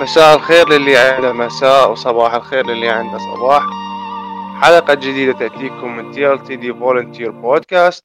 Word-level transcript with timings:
مساء 0.00 0.36
الخير 0.36 0.68
للي 0.68 0.96
عنده 0.96 1.32
مساء 1.32 1.90
وصباح 1.92 2.34
الخير 2.34 2.66
للي 2.66 2.88
عنده 2.88 3.18
صباح. 3.18 3.62
حلقة 4.62 4.94
جديدة 4.94 5.32
تأتيكم 5.38 5.96
من 5.96 6.10
The 6.60 6.72
Volunteer 6.72 7.30
Podcast 7.30 8.04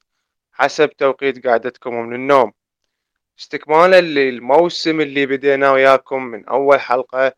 حسب 0.52 0.90
توقيت 0.90 1.46
قعدتكم 1.46 1.94
من 1.94 2.14
النوم. 2.14 2.52
استكمالا 3.38 4.00
للموسم 4.00 5.00
اللي 5.00 5.26
بدينا 5.26 5.72
وياكم 5.72 6.22
من 6.22 6.44
أول 6.44 6.80
حلقة 6.80 7.32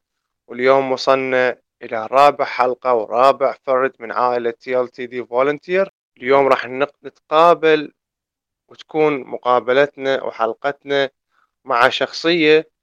واليوم 0.48 0.92
وصلنا 0.92 1.56
إلى 1.82 2.06
رابع 2.10 2.44
حلقة 2.44 2.94
ورابع 2.94 3.54
فرد 3.66 3.92
من 3.98 4.12
عائلة 4.12 4.54
The 4.98 5.24
Volunteer 5.24 5.90
اليوم 6.16 6.46
راح 6.46 6.66
نتقابل 6.66 7.92
وتكون 8.68 9.20
مقابلتنا 9.20 10.22
وحلقتنا 10.22 11.10
مع 11.64 11.88
شخصية 11.88 12.77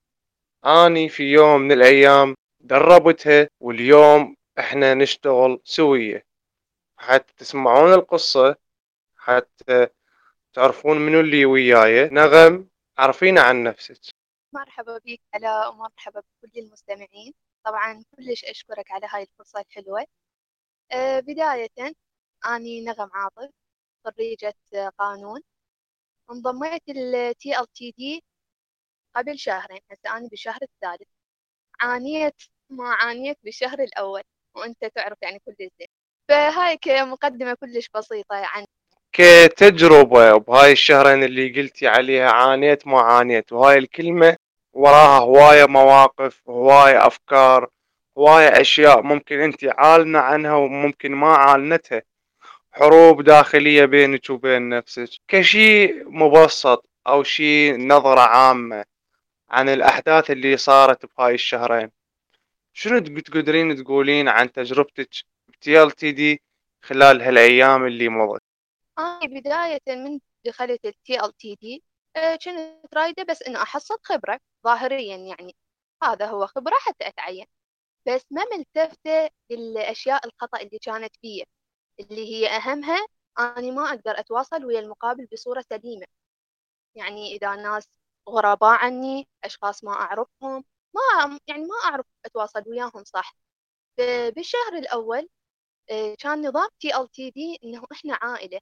أني 0.66 1.10
في 1.10 1.24
يوم 1.24 1.62
من 1.62 1.72
الأيام 1.72 2.36
دربتها 2.60 3.48
واليوم 3.60 4.36
إحنا 4.60 4.94
نشتغل 4.94 5.62
سوية 5.64 6.26
حتى 6.98 7.34
تسمعون 7.38 7.94
القصة 7.94 8.56
حتى 9.18 9.88
تعرفون 10.54 10.98
منو 10.98 11.20
اللي 11.20 11.46
وياي 11.46 12.10
نغم 12.10 12.70
عرفينا 12.98 13.42
عن 13.42 13.64
نفسك 13.64 14.16
مرحبا 14.54 14.98
بك 15.06 15.22
علاء 15.34 15.72
ومرحبا 15.74 16.20
بكل 16.20 16.60
المستمعين. 16.60 17.34
طبعا 17.66 18.04
كلش 18.16 18.46
أشكرك 18.46 18.92
على 18.92 19.08
هاي 19.10 19.24
الفرصة 19.24 19.60
الحلوة. 19.60 20.06
أه 20.92 21.20
بداية 21.20 21.94
أني 22.46 22.82
نغم 22.86 23.10
عاطف 23.14 23.50
خريجة 24.06 24.56
قانون. 25.00 25.42
انضميت 26.32 26.82
ال 26.90 27.36
TLTD 27.36 28.22
قبل 29.16 29.40
شهرين 29.40 29.80
هسه 29.92 30.18
أنا 30.18 30.28
بالشهر 30.28 30.60
الثالث. 30.62 31.08
عانيت 31.82 32.36
ما 32.70 32.90
عانيت 32.94 33.38
بالشهر 33.44 33.80
الأول 33.80 34.22
وأنت 34.56 34.86
تعرف 34.96 35.18
يعني 35.22 35.40
كل 35.46 35.56
زين 35.60 35.88
فهاي 36.30 36.78
كمقدمة 36.78 37.54
كلش 37.54 37.90
بسيطة 37.96 38.36
عن 38.36 38.66
كتجربة 39.14 40.38
بهاي 40.38 40.72
الشهرين 40.72 41.24
اللي 41.24 41.62
قلتي 41.62 41.88
عليها 41.88 42.32
عانيت 42.32 42.88
ما 42.88 43.02
عانيت. 43.02 43.52
وهاي 43.54 43.78
الكلمة 43.78 44.38
وراها 44.74 45.20
هواية 45.20 45.66
مواقف 45.66 46.42
هواية 46.50 47.08
أفكار 47.08 47.70
هواية 48.18 48.62
أشياء 48.62 49.02
ممكن 49.02 49.40
أنت 49.40 49.64
عالمة 49.78 50.20
عنها 50.20 50.56
وممكن 50.56 51.12
ما 51.12 51.28
عالنتها 51.36 52.02
حروب 52.72 53.22
داخلية 53.22 53.86
بينك 53.86 54.30
وبين 54.30 54.70
نفسك. 54.70 55.10
كشيء 55.28 56.10
مبسط 56.10 56.86
أو 57.08 57.24
شيء 57.24 57.88
نظرة 57.88 58.22
عامة. 58.22 58.86
عن 59.50 59.70
الأحداث 59.70 60.32
اللي 60.32 60.58
صارت 60.58 61.06
بهاي 61.06 61.34
الشهرين. 61.34 61.92
شنو 62.74 63.00
تقدرين 63.00 63.84
تقولين 63.84 64.28
عن 64.28 64.52
تجربتك 64.52 65.10
بتي 65.48 65.84
ال 65.84 65.92
تي 65.92 66.12
دي 66.12 66.42
خلال 66.82 67.22
هالأيام 67.22 67.86
اللي 67.86 68.10
مضت؟ 68.10 68.42
أنا 69.00 69.20
بداية 69.24 69.80
من 69.88 70.20
دخلت 70.46 70.86
التي 70.86 71.20
ال 71.26 71.38
تي 71.38 71.56
دي 71.56 71.84
كنت 72.16 72.96
رايدة 72.96 73.24
بس 73.24 73.42
إنه 73.44 73.62
أحصل 73.62 73.98
خبرة 74.04 74.40
ظاهريا 74.66 75.18
يعني 75.18 75.56
هذا 76.04 76.26
هو 76.26 76.48
خبرة 76.48 76.76
حتى 76.80 77.08
أتعين. 77.08 77.46
بس 78.08 78.22
ما 78.32 78.44
ملتفتة 78.58 79.30
للأشياء 79.50 80.28
الخطأ 80.28 80.62
اللي 80.62 80.80
كانت 80.80 81.16
فيه 81.22 81.44
اللي 82.00 82.36
هي 82.36 82.48
أهمها 82.50 83.08
أنا 83.40 83.72
ما 83.72 83.90
أقدر 83.90 84.20
أتواصل 84.20 84.66
ويا 84.66 84.80
المقابل 84.80 85.28
بصورة 85.34 85.62
سليمة. 85.70 86.06
يعني 86.96 87.36
إذا 87.36 87.56
ناس 87.56 87.90
غرباء 88.30 88.72
عني 88.86 89.28
أشخاص 89.44 89.84
ما 89.84 89.92
أعرفهم 89.94 90.64
ما 90.96 91.40
يعني 91.48 91.66
ما 91.66 91.76
أعرف 91.86 92.06
أتواصل 92.26 92.64
وياهم 92.68 93.04
صح. 93.04 93.36
بالشهر 94.36 94.74
الأول 94.78 95.30
آه، 95.92 96.16
كان 96.20 96.48
نظام 96.50 96.70
تي 96.80 96.98
ال 96.98 97.10
تي 97.12 97.30
دي 97.32 97.60
إنه 97.64 97.84
إحنا 97.92 98.20
عائلة 98.22 98.60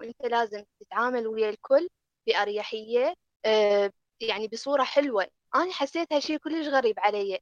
وأنت 0.00 0.22
لازم 0.26 0.64
تتعامل 0.80 1.26
ويا 1.28 1.50
الكل 1.50 1.88
بأريحية 2.28 3.14
آه، 3.46 3.92
يعني 4.20 4.48
بصورة 4.48 4.84
حلوة. 4.84 5.28
أنا 5.54 5.72
حسيت 5.72 6.12
هالشي 6.12 6.38
كلش 6.38 6.68
غريب 6.68 7.00
علي 7.00 7.40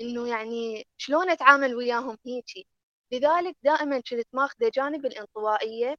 إنه 0.00 0.28
يعني 0.28 0.88
شلون 0.98 1.30
أتعامل 1.30 1.74
وياهم 1.76 2.18
هيجي؟ 2.26 2.68
لذلك 3.12 3.56
دائما 3.62 4.00
كنت 4.00 4.28
ماخذة 4.34 4.70
جانب 4.74 5.06
الانطوائية 5.06 5.96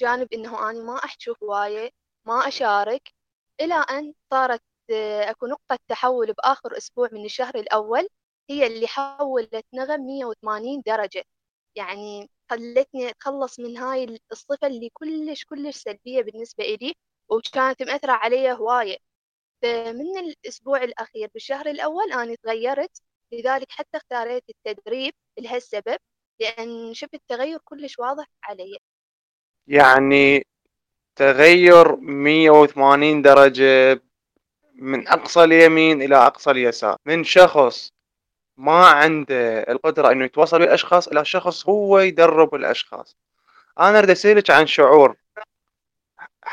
جانب 0.00 0.28
إنه 0.34 0.70
أنا 0.70 0.82
ما 0.84 0.96
أحكي 1.04 1.34
هواية 1.42 1.90
ما 2.26 2.48
أشارك. 2.48 3.14
إلى 3.60 3.74
أن 3.74 4.14
صارت 4.30 4.62
آه، 4.90 5.30
أكو 5.30 5.46
نقطة 5.46 5.78
تحول 5.88 6.32
بآخر 6.32 6.76
أسبوع 6.76 7.08
من 7.12 7.24
الشهر 7.24 7.54
الأول 7.54 8.08
هي 8.50 8.66
اللي 8.66 8.86
حولت 8.86 9.66
نغم 9.74 10.00
180 10.00 10.82
درجة. 10.86 11.24
يعني 11.76 12.30
خلتني 12.50 13.08
أتخلص 13.10 13.60
من 13.60 13.76
هاي 13.76 14.18
الصفة 14.32 14.66
اللي 14.66 14.90
كلش 14.92 15.44
كلش 15.44 15.76
سلبية 15.76 16.22
بالنسبة 16.22 16.64
إلي 16.64 16.94
وكانت 17.28 17.82
مأثرة 17.82 18.12
علي 18.12 18.52
هواية. 18.52 18.98
فمن 19.62 20.18
الأسبوع 20.18 20.82
الأخير 20.84 21.28
بالشهر 21.34 21.66
الأول 21.66 22.12
أنا 22.12 22.34
تغيرت 22.44 23.02
لذلك 23.32 23.66
حتى 23.70 23.96
اختاريت 23.98 24.44
التدريب 24.50 25.14
لهالسبب 25.38 25.98
لأن 26.40 26.94
شفت 26.94 27.20
تغير 27.28 27.58
كلش 27.64 27.98
واضح 27.98 28.26
علي. 28.44 28.78
يعني 29.66 30.44
تغير 31.16 31.96
180 31.96 33.22
درجة 33.22 34.02
من 34.74 35.08
أقصى 35.08 35.44
اليمين 35.44 36.02
إلى 36.02 36.16
أقصى 36.16 36.50
اليسار. 36.50 36.96
من 37.06 37.24
شخص 37.24 37.92
ما 38.56 38.86
عنده 38.86 39.60
القدرة 39.60 40.12
إنه 40.12 40.24
يتواصل 40.24 40.60
ويا 40.60 40.66
الأشخاص 40.66 41.08
إلى 41.08 41.24
شخص 41.24 41.68
هو 41.68 41.98
يدرب 41.98 42.54
الأشخاص. 42.54 43.16
أنا 43.80 43.98
أريد 43.98 44.10
أسألك 44.10 44.50
عن 44.50 44.66
شعور. 44.66 45.16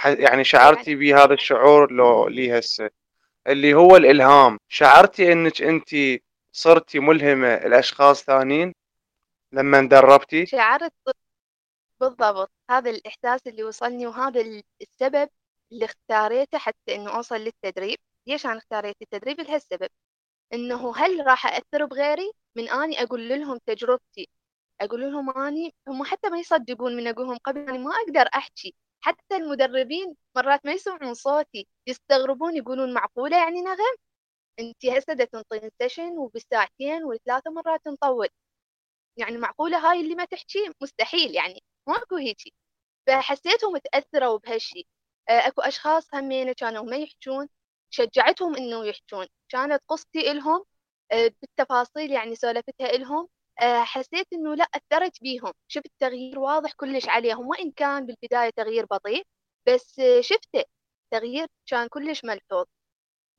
يعني 0.05 0.43
شعرتي 0.43 0.95
بهذا 0.95 1.33
الشعور 1.33 1.91
لو 1.91 2.27
لي 2.27 2.59
هسه. 2.59 2.89
اللي 3.47 3.73
هو 3.73 3.95
الإلهام. 3.95 4.59
شعرتي 4.69 5.31
إنك 5.31 5.61
أنت 5.61 5.89
صرتي 6.51 6.99
ملهمة 6.99 7.55
لأشخاص 7.55 8.23
ثانيين 8.23 8.73
لما 9.51 9.81
دربتي 9.81 10.45
شعرت 10.45 10.93
بالضبط. 12.01 12.51
هذا 12.71 12.89
الإحساس 12.89 13.47
اللي 13.47 13.63
وصلني 13.63 14.07
وهذا 14.07 14.41
السبب 14.81 15.29
اللي 15.71 15.85
اختاريته 15.85 16.57
حتى 16.57 16.95
إنه 16.95 17.15
أوصل 17.15 17.35
للتدريب. 17.35 17.97
ليش 18.27 18.45
أنا 18.45 18.57
اختاريت 18.57 18.95
التدريب؟ 19.01 19.41
لهالسبب. 19.41 19.89
إنه 20.53 20.95
هل 20.97 21.27
راح 21.27 21.47
أأثر 21.47 21.85
بغيري؟ 21.85 22.31
من 22.57 22.69
أني 22.69 23.03
أقول 23.03 23.29
لهم 23.29 23.59
تجربتي. 23.65 24.29
أقول 24.81 25.01
لهم 25.01 25.37
أني 25.37 25.75
هم 25.87 26.03
حتى 26.03 26.29
ما 26.29 26.39
يصدقون 26.39 26.95
من 26.97 27.07
أقولهم 27.07 27.37
قبل 27.37 27.69
أني 27.69 27.77
ما 27.79 27.91
أقدر 27.95 28.29
أحكي. 28.35 28.75
حتى 29.01 29.35
المدربين 29.37 30.15
مرات 30.37 30.65
ما 30.65 30.73
يسمعون 30.73 31.13
صوتي. 31.13 31.67
يستغربون 31.87 32.57
يقولون 32.57 32.93
معقولة 32.93 33.37
يعني 33.37 33.61
نغم 33.61 33.95
انت 34.59 34.85
هسه 34.85 35.13
تنطين 35.13 35.71
سيشن 35.81 36.17
وبالساعتين 36.17 37.03
والثلاثة 37.03 37.51
مرات 37.51 37.87
نطول 37.87 38.27
يعني 39.17 39.37
معقولة 39.37 39.91
هاي 39.91 40.01
اللي 40.01 40.15
ما 40.15 40.25
تحكي؟ 40.25 40.59
مستحيل 40.81 41.35
يعني. 41.35 41.63
ماكو 41.87 42.15
هيجي. 42.15 42.53
فحسيتهم 43.07 43.77
تأثروا 43.77 44.39
بهالشي. 44.39 44.87
آه، 45.29 45.47
اكو 45.47 45.61
اشخاص 45.61 46.15
همين 46.15 46.53
كانوا 46.53 46.83
ما 46.83 46.97
يحجون 46.97 47.49
شجعتهم 47.89 48.55
انه 48.55 48.85
يحجون. 48.85 49.27
كانت 49.49 49.83
قصتي 49.87 50.31
إلهم 50.31 50.65
آه، 51.11 51.31
بالتفاصيل 51.41 52.11
يعني 52.11 52.35
سولفتها 52.35 52.89
إلهم. 52.95 53.29
آه، 53.61 53.83
حسيت 53.83 54.27
إنه 54.33 54.55
لا 54.55 54.63
أثرت 54.75 55.21
بيهم. 55.23 55.53
شفت 55.67 55.91
تغيير 55.99 56.39
واضح 56.39 56.73
كلش 56.73 57.09
عليهم. 57.09 57.47
وإن 57.47 57.71
كان 57.71 58.05
بالبداية 58.05 58.49
تغيير 58.57 58.85
بطيء 58.85 59.23
بس 59.67 60.01
شفته. 60.21 60.63
تغيير 61.11 61.47
كان 61.67 61.87
كلش 61.87 62.25
ملحوظ. 62.25 62.65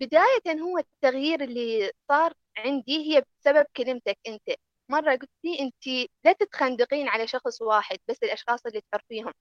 بداية 0.01 0.61
هو 0.63 0.79
التغيير 0.79 1.45
اللي 1.45 1.93
صار 2.09 2.35
عندي 2.59 3.17
هي 3.17 3.23
بسبب 3.41 3.67
كلمتك 3.77 4.19
أنت. 4.29 4.43
مرة 4.89 5.11
قلت 5.17 5.31
لي 5.45 5.61
أنت 5.61 6.11
لا 6.25 6.33
تتخندقين 6.33 7.09
على 7.09 7.27
شخص 7.27 7.63
واحد 7.63 7.99
بس 8.09 8.23
الأشخاص 8.23 8.67
اللي 8.67 8.83
تعرفيهم. 8.93 9.33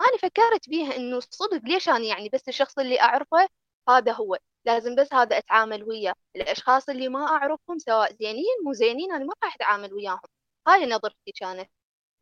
أنا 0.00 0.16
فكرت 0.22 0.68
بيها 0.68 0.96
إنه 0.96 1.20
صدق 1.20 1.60
ليش 1.64 1.88
أنا 1.88 2.04
يعني 2.04 2.28
بس 2.28 2.48
الشخص 2.48 2.78
اللي 2.78 3.00
أعرفه 3.00 3.48
هذا 3.88 4.12
هو 4.12 4.38
لازم 4.64 4.94
بس 4.96 5.14
هذا 5.14 5.38
أتعامل 5.38 5.84
وياه. 5.84 6.14
الأشخاص 6.36 6.88
اللي 6.88 7.08
ما 7.08 7.26
أعرفهم 7.26 7.78
سواء 7.78 8.12
زينين 8.14 8.44
مو 8.64 8.72
زينين 8.72 9.12
أنا 9.12 9.24
ما 9.24 9.32
راح 9.44 9.54
أتعامل 9.54 9.94
وياهم. 9.94 10.20
هاي 10.68 10.86
نظرتي 10.86 11.32
كانت. 11.40 11.70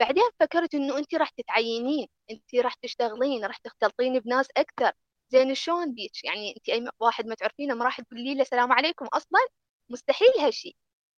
بعدين 0.01 0.25
فكرت 0.41 0.75
إنه 0.75 0.99
أنت 0.99 1.15
راح 1.15 1.31
تتعينين 1.31 2.09
أنت 2.31 2.55
راح 2.55 2.75
تشتغلين 2.75 3.45
راح 3.45 3.57
تختلطين 3.59 4.19
بناس 4.21 4.49
أكثر. 4.57 4.93
زين 5.31 5.55
شلون 5.55 5.95
بيك؟ 5.95 6.25
يعني 6.25 6.55
أنت 6.57 6.69
أي 6.69 6.89
واحد 7.01 7.27
ما 7.27 7.35
تعرفينه 7.35 7.75
ما 7.75 7.85
راح 7.85 8.01
تقولي 8.01 8.35
له 8.35 8.43
السلام 8.43 8.73
عليكم 8.73 9.07
أصلا؟ 9.07 9.41
مستحيل 9.91 10.29
هالشيء 10.41 10.77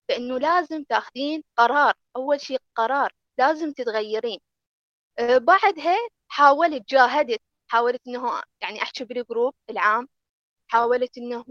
فإنه 0.09 0.39
لازم 0.39 0.85
تاخذين 0.85 1.43
قرار. 1.57 1.95
أول 2.17 2.41
شيء 2.41 2.59
قرار 2.75 3.13
لازم 3.39 3.73
تتغيرين. 3.73 4.39
أه 5.19 5.39
بعدها 5.39 5.97
حاولت 6.29 6.89
جاهدت 6.91 7.41
حاولت 7.69 8.01
إنه 8.09 8.43
يعني 8.63 8.83
أحكي 8.83 9.05
بالجروب 9.05 9.55
العام 9.71 10.09
حاولت 10.69 11.19
إنه 11.19 11.45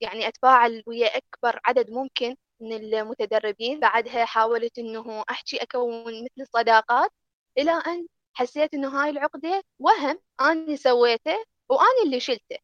يعني 0.00 0.28
أتفاعل 0.28 0.82
ويا 0.86 1.16
أكبر 1.16 1.60
عدد 1.64 1.90
ممكن 1.90 2.36
من 2.60 2.72
المتدربين. 2.72 3.80
بعدها 3.80 4.24
حاولت 4.24 4.78
إنه 4.78 5.24
أحكي 5.30 5.56
أكون 5.62 6.24
مثل 6.24 6.48
صداقات. 6.54 7.10
إلى 7.58 7.70
أن 7.72 8.06
حسيت 8.34 8.74
إنه 8.74 8.88
هاي 9.02 9.10
العقدة 9.10 9.62
وهم 9.78 10.18
أنا 10.40 10.76
سويته 10.76 11.44
وأنا 11.68 12.02
اللي 12.04 12.20
شلته. 12.20 12.56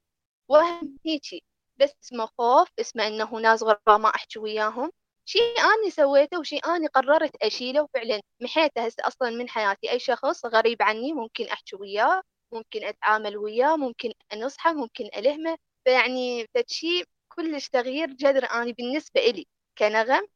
وهم 0.48 0.98
هيجي. 1.06 1.44
بس 1.76 1.94
اسمه 2.04 2.26
خوف 2.38 2.68
اسمه 2.80 3.06
إنه 3.06 3.34
ناس 3.40 3.62
غرباء 3.62 3.98
ما 3.98 4.08
أحكي 4.14 4.38
وياهم. 4.38 4.92
شيء 5.26 5.60
أنا 5.60 5.90
سويته 5.90 6.38
وشيء 6.40 6.66
أنا 6.66 6.88
قررت 6.88 7.36
أشيله 7.42 7.82
وفعلا 7.82 8.20
محيته 8.42 8.86
هسه 8.86 9.06
أصلا 9.06 9.30
من 9.30 9.48
حياتي 9.48 9.90
أي 9.90 9.98
شخص 9.98 10.46
غريب 10.46 10.82
عني 10.82 11.12
ممكن 11.12 11.44
أحكي 11.44 11.76
وياه 11.76 12.22
ممكن 12.52 12.84
أتعامل 12.84 13.36
وياه 13.36 13.76
ممكن 13.76 14.12
أنصحه 14.32 14.72
ممكن 14.72 15.04
ألهمه. 15.16 15.56
فيعني 15.84 16.46
فشي 16.54 17.04
كلش 17.28 17.68
تغيير 17.68 18.08
جذري 18.10 18.46
أنا 18.46 18.72
بالنسبة 18.78 19.20
إلي 19.20 19.46
كنغم 19.78 20.26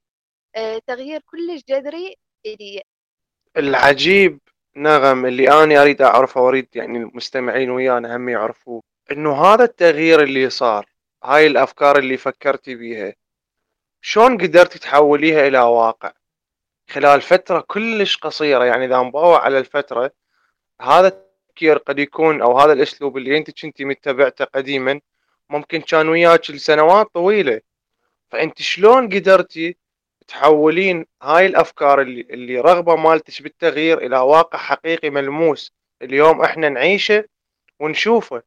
آه 0.56 0.80
تغيير 0.86 1.20
كلش 1.20 1.62
جذري 1.68 2.16
إلي. 2.46 2.82
العجيب 3.56 4.40
نغم 4.76 5.26
اللي 5.26 5.50
أنا 5.64 5.82
أريد 5.82 6.02
أعرفه 6.02 6.40
وأريد 6.40 6.68
يعني 6.74 6.98
المستمعين 6.98 7.70
ويانا 7.70 8.16
هم 8.16 8.28
يعرفوه 8.28 8.82
إنه 9.12 9.44
هذا 9.44 9.64
التغيير 9.64 10.22
اللي 10.22 10.50
صار 10.50 10.86
هاي 11.24 11.46
الأفكار 11.46 11.98
اللي 11.98 12.16
فكرتي 12.16 12.74
بيها 12.74 13.14
شلون 14.00 14.38
قدرتي 14.38 14.78
تحوليها 14.78 15.46
إلى 15.46 15.58
واقع؟ 15.58 16.12
خلال 16.90 17.20
فترة 17.20 17.60
كلش 17.60 18.16
قصيرة 18.16 18.64
يعني 18.64 18.84
إذا 18.84 19.02
نباوع 19.02 19.44
على 19.44 19.58
الفترة 19.58 20.10
هذا 20.80 21.08
التفكير 21.08 21.78
قد 21.78 21.98
يكون 21.98 22.42
أو 22.42 22.58
هذا 22.58 22.72
الأسلوب 22.72 23.16
اللي 23.16 23.38
أنت 23.38 23.62
كنتي 23.62 23.84
متبعته 23.84 24.44
قديما 24.44 25.00
ممكن 25.50 25.80
كان 25.80 26.08
وياك 26.08 26.50
لسنوات 26.50 27.06
طويلة. 27.14 27.60
فأنت 28.30 28.62
شلون 28.62 29.08
قدرتي 29.08 29.76
تحولين 30.28 31.06
هاي 31.22 31.46
الأفكار 31.46 32.00
اللي, 32.00 32.20
اللي 32.20 32.60
رغبة 32.60 32.96
مالتش 32.96 33.42
بالتغيير 33.42 33.98
إلى 33.98 34.18
واقع 34.18 34.58
حقيقي 34.58 35.10
ملموس 35.10 35.72
اليوم 36.02 36.42
إحنا 36.42 36.68
نعيشه 36.68 37.24
ونشوفه؟ 37.80 38.42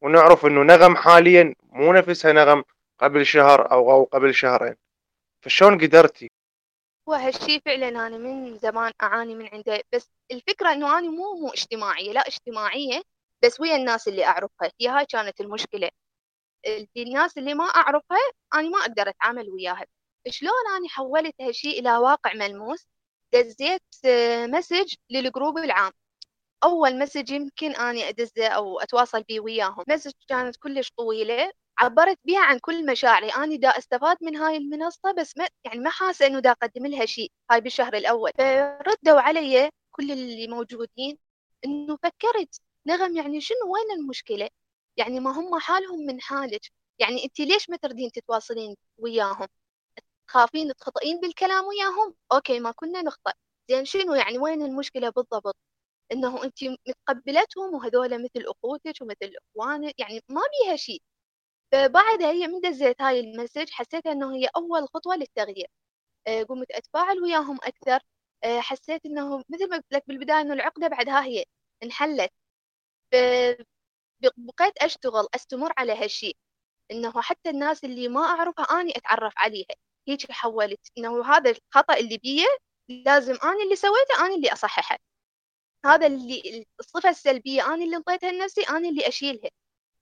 ونعرف 0.00 0.46
إنه 0.46 0.62
نغم 0.62 0.96
حاليا 0.96 1.54
مو 1.72 1.92
نفسها 1.92 2.32
نغم 2.32 2.64
قبل 2.98 3.26
شهر 3.26 3.72
أو 3.72 4.04
قبل 4.04 4.34
شهرين. 4.34 4.74
فشلون 5.42 5.78
قدرتي؟ 5.78 6.30
هو 7.08 7.12
هالشي 7.12 7.60
فعلا 7.60 7.88
أنا 7.88 8.18
من 8.18 8.58
زمان 8.58 8.92
أعاني 9.02 9.34
من 9.34 9.48
عنده 9.52 9.82
بس 9.92 10.10
الفكرة 10.30 10.72
إنه 10.72 10.98
أنا 10.98 11.10
مو 11.10 11.34
مو 11.34 11.48
اجتماعية 11.48 12.12
لا 12.12 12.20
اجتماعية 12.20 13.02
بس 13.44 13.60
ويا 13.60 13.76
الناس 13.76 14.08
اللي 14.08 14.24
أعرفها. 14.24 14.72
هي 14.80 14.88
هاي 14.88 15.06
كانت 15.06 15.40
المشكلة. 15.40 15.90
الناس 16.96 17.38
اللي 17.38 17.54
ما 17.54 17.64
أعرفها 17.64 18.18
أنا 18.54 18.68
ما 18.68 18.78
أقدر 18.78 19.08
أتعامل 19.08 19.50
وياها. 19.50 19.86
شلون 20.28 20.52
أنا 20.76 20.88
حولت 20.88 21.34
هالشي 21.40 21.70
إلى 21.70 21.96
واقع 21.96 22.34
ملموس؟ 22.34 22.86
دزيت 23.32 23.82
message 24.46 24.94
لل 25.10 25.24
group 25.24 25.58
العام. 25.58 25.92
أول 26.64 26.98
message 26.98 27.30
يمكن 27.30 27.70
أني 27.70 28.08
أدزه 28.08 28.46
أو 28.48 28.80
أتواصل 28.80 29.22
بيه 29.22 29.40
وياهم. 29.40 29.84
message 29.88 30.12
كانت 30.28 30.56
كلش 30.56 30.90
طويلة 30.90 31.52
عبرت 31.82 32.18
بها 32.24 32.40
عن 32.40 32.58
كل 32.58 32.86
مشاعري. 32.86 33.28
أنا 33.30 33.56
دا 33.56 33.68
أستفاد 33.68 34.16
من 34.20 34.36
هاي 34.36 34.56
المنصة 34.56 35.12
بس 35.12 35.36
ما 35.36 35.48
يعني 35.64 35.78
ما 35.80 35.90
حاسة 35.90 36.26
إنه 36.26 36.38
دا 36.40 36.50
أقدم 36.50 36.86
لها 36.86 37.06
شيء 37.06 37.32
هاي 37.50 37.60
بالشهر 37.60 37.94
الأول. 37.94 38.30
فردوا 38.38 39.20
علي 39.20 39.70
كل 39.90 40.12
اللي 40.12 40.46
موجودين 40.48 41.18
إنه 41.64 41.96
فكرت 41.96 42.60
نغم 42.86 43.16
يعني 43.16 43.40
شنو 43.40 43.58
وين 43.74 43.98
المشكلة؟ 44.00 44.48
يعني 44.96 45.20
ما 45.20 45.30
هم 45.30 45.58
حالهم 45.58 46.06
من 46.06 46.20
حالك. 46.20 46.60
يعني 46.98 47.24
أنت 47.24 47.40
ليش 47.40 47.70
ما 47.70 47.76
تردين 47.76 48.10
تتواصلين 48.12 48.76
وياهم؟ 48.98 49.48
تخافين 50.28 50.72
تخطئين 50.74 51.20
بالكلام 51.20 51.64
وياهم؟ 51.64 52.14
okay 52.32 52.60
ما 52.60 52.72
كنا 52.72 53.02
نخطئ. 53.02 53.32
زين 53.70 53.84
شنو 53.84 54.14
يعني 54.14 54.38
وين 54.38 54.62
المشكلة 54.62 55.10
بالضبط؟ 55.10 55.56
إنه 56.12 56.44
أنت 56.44 56.58
متقبلتهم 56.64 57.74
وهذول 57.74 58.24
مثل 58.24 58.44
أخوتك 58.46 58.94
ومثل 59.02 59.32
إخوانك 59.56 60.00
يعني 60.00 60.20
ما 60.28 60.40
بيها 60.64 60.76
شيء. 60.76 61.02
فبعدها 61.72 62.30
هي 62.32 62.46
من 62.46 62.60
دزيت 62.60 63.02
هاي 63.02 63.20
ال 63.20 63.26
message 63.26 63.70
حسيت 63.70 64.06
إنه 64.06 64.34
هي 64.36 64.48
أول 64.56 64.88
خطوة 64.88 65.16
للتغيير. 65.16 65.66
آه، 66.26 66.42
قمت 66.42 66.72
أتفاعل 66.72 67.20
وياهم 67.22 67.58
أكثر. 67.64 68.00
آه، 68.44 68.60
حسيت 68.60 69.06
إنه 69.06 69.38
مثل 69.50 69.70
ما 69.70 69.76
قلت 69.76 69.86
لك 69.92 70.04
بالبداية 70.08 70.40
إنه 70.40 70.54
العقدة 70.54 70.88
بعدها 70.88 71.24
هي 71.24 71.44
انحلت. 71.84 72.30
بقيت 74.38 74.74
أشتغل 74.82 75.26
أستمر 75.34 75.72
على 75.78 75.92
هالشيء. 75.92 76.36
إنه 76.90 77.22
حتى 77.22 77.50
الناس 77.50 77.84
اللي 77.84 78.08
ما 78.08 78.20
أعرفها 78.20 78.64
أني 78.80 78.92
أتعرف 78.96 79.32
عليها. 79.36 79.66
هيك 80.08 80.32
حولت 80.32 80.80
إنه 80.98 81.26
هذا 81.26 81.50
الخطأ 81.50 81.94
اللي 81.98 82.18
بيه 82.18 82.46
لازم 82.88 83.34
أنا 83.44 83.62
اللي 83.64 83.76
سويته 83.76 84.26
أنا 84.26 84.34
اللي 84.34 84.52
أصححه. 84.52 84.98
هذا 85.86 86.06
اللي 86.06 86.66
الصفة 86.80 87.08
السلبية 87.10 87.66
أنا 87.66 87.84
اللي 87.84 87.96
انطيتها 87.96 88.32
لنفسي 88.32 88.62
أنا 88.62 88.88
اللي 88.90 89.08
أشيلها. 89.08 89.50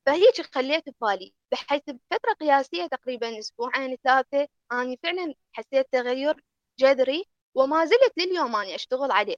فهيك 0.07 0.41
خليت 0.55 0.85
ببالي 0.89 1.35
بحيث 1.53 1.83
بفترة 1.89 2.33
قياسية 2.41 2.87
تقريبا 2.87 3.39
أسبوعين 3.39 3.97
ثلاثة 4.05 4.49
أنا 4.73 4.97
فعلا 5.03 5.35
حسيت 5.53 5.87
تغير 5.93 6.45
جذري 6.79 7.25
وما 7.55 7.85
زلت 7.85 8.13
لليوم 8.19 8.57
أنا 8.57 8.75
أشتغل 8.75 9.11
عليه. 9.13 9.37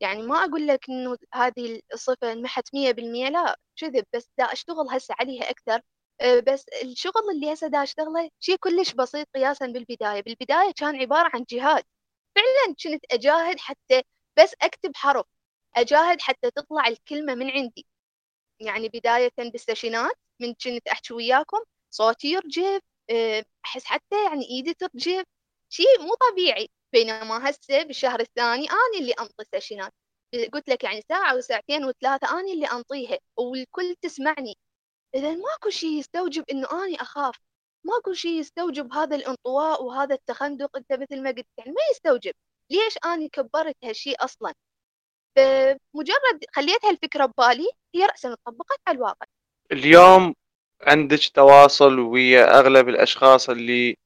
يعني 0.00 0.22
ما 0.22 0.44
أقول 0.44 0.66
لك 0.66 0.88
إنه 0.90 1.16
هذه 1.34 1.82
الصفة 1.94 2.32
انمحت 2.32 2.74
مية 2.74 2.92
بالمية 2.92 3.28
لا 3.28 3.58
كذب 3.76 4.06
بس 4.14 4.30
دا 4.38 4.44
أشتغل 4.44 4.86
هسه 4.90 5.14
عليها 5.20 5.50
أكثر. 5.50 5.80
أه، 6.20 6.40
بس 6.40 6.66
الشغل 6.82 7.22
اللي 7.34 7.52
هسه 7.52 7.66
دا 7.68 7.82
أشتغله 7.82 8.30
شيء 8.40 8.56
كلش 8.56 8.92
بسيط 8.92 9.28
قياسا 9.34 9.66
بالبداية. 9.66 10.22
بالبداية 10.22 10.72
كان 10.76 10.96
عبارة 10.96 11.30
عن 11.34 11.44
جهاد. 11.50 11.84
فعلا 12.36 12.76
كنت 12.84 13.04
أجاهد 13.12 13.60
حتى 13.60 14.02
بس 14.38 14.54
أكتب 14.62 14.92
حرف. 14.96 15.26
أجاهد 15.76 16.20
حتى 16.22 16.50
تطلع 16.50 16.86
الكلمة 16.88 17.34
من 17.34 17.50
عندي. 17.50 17.86
يعني 18.60 18.88
بداية 18.88 19.32
بالسيشنات 19.38 20.14
من 20.40 20.54
كنت 20.54 20.88
أحكي 20.88 21.14
وياكم 21.14 21.58
صوتي 21.90 22.28
يرجف 22.28 22.80
آه، 23.10 23.44
أحس 23.64 23.84
حتى 23.84 24.24
يعني 24.24 24.44
إيدي 24.50 24.74
ترجف 24.74 25.24
شيء 25.68 26.00
مو 26.00 26.14
طبيعي. 26.30 26.68
بينما 26.92 27.50
هسه 27.50 27.82
بالشهر 27.82 28.20
الثاني 28.20 28.70
أنا 28.70 28.98
اللي 29.00 29.12
أنطي 29.12 29.44
سيشنات 29.54 29.92
قلت 30.52 30.68
لك 30.70 30.84
يعني 30.84 31.02
ساعة 31.08 31.36
وساعتين 31.36 31.84
وثلاثة 31.84 32.30
أنا 32.40 32.52
اللي 32.52 32.66
أنطيها 32.66 33.18
والكل 33.36 33.94
تسمعني. 34.02 34.58
إذا 35.14 35.34
ماكو 35.34 35.70
شيء 35.70 35.98
يستوجب 35.98 36.44
إنه 36.50 36.68
أنا 36.72 36.96
أخاف. 37.02 37.36
ماكو 37.84 38.12
شيء 38.12 38.40
يستوجب 38.40 38.92
هذا 38.94 39.16
الانطواء 39.16 39.84
وهذا 39.84 40.14
التخندق 40.14 40.76
أنت 40.76 40.92
مثل 40.92 41.22
ما 41.22 41.30
قلت 41.30 41.46
يعني 41.58 41.70
ما 41.70 41.80
يستوجب. 41.92 42.32
ليش 42.70 42.98
أنا 43.04 43.28
كبرت 43.28 43.76
هالشيء 43.84 44.24
أصلا؟ 44.24 44.54
بمجرد 45.36 46.44
خليت 46.52 46.84
هالفكرة 46.84 47.26
ببالي 47.26 47.70
هي 47.94 48.06
رأسا 48.06 48.36
طبقت 48.44 48.80
على 48.86 48.96
الواقع. 48.96 49.26
اليوم 49.72 50.34
عندك 50.82 51.28
تواصل 51.34 51.98
ويا 51.98 52.58
أغلب 52.58 52.88
الأشخاص 52.88 53.50
اللي 53.50 53.96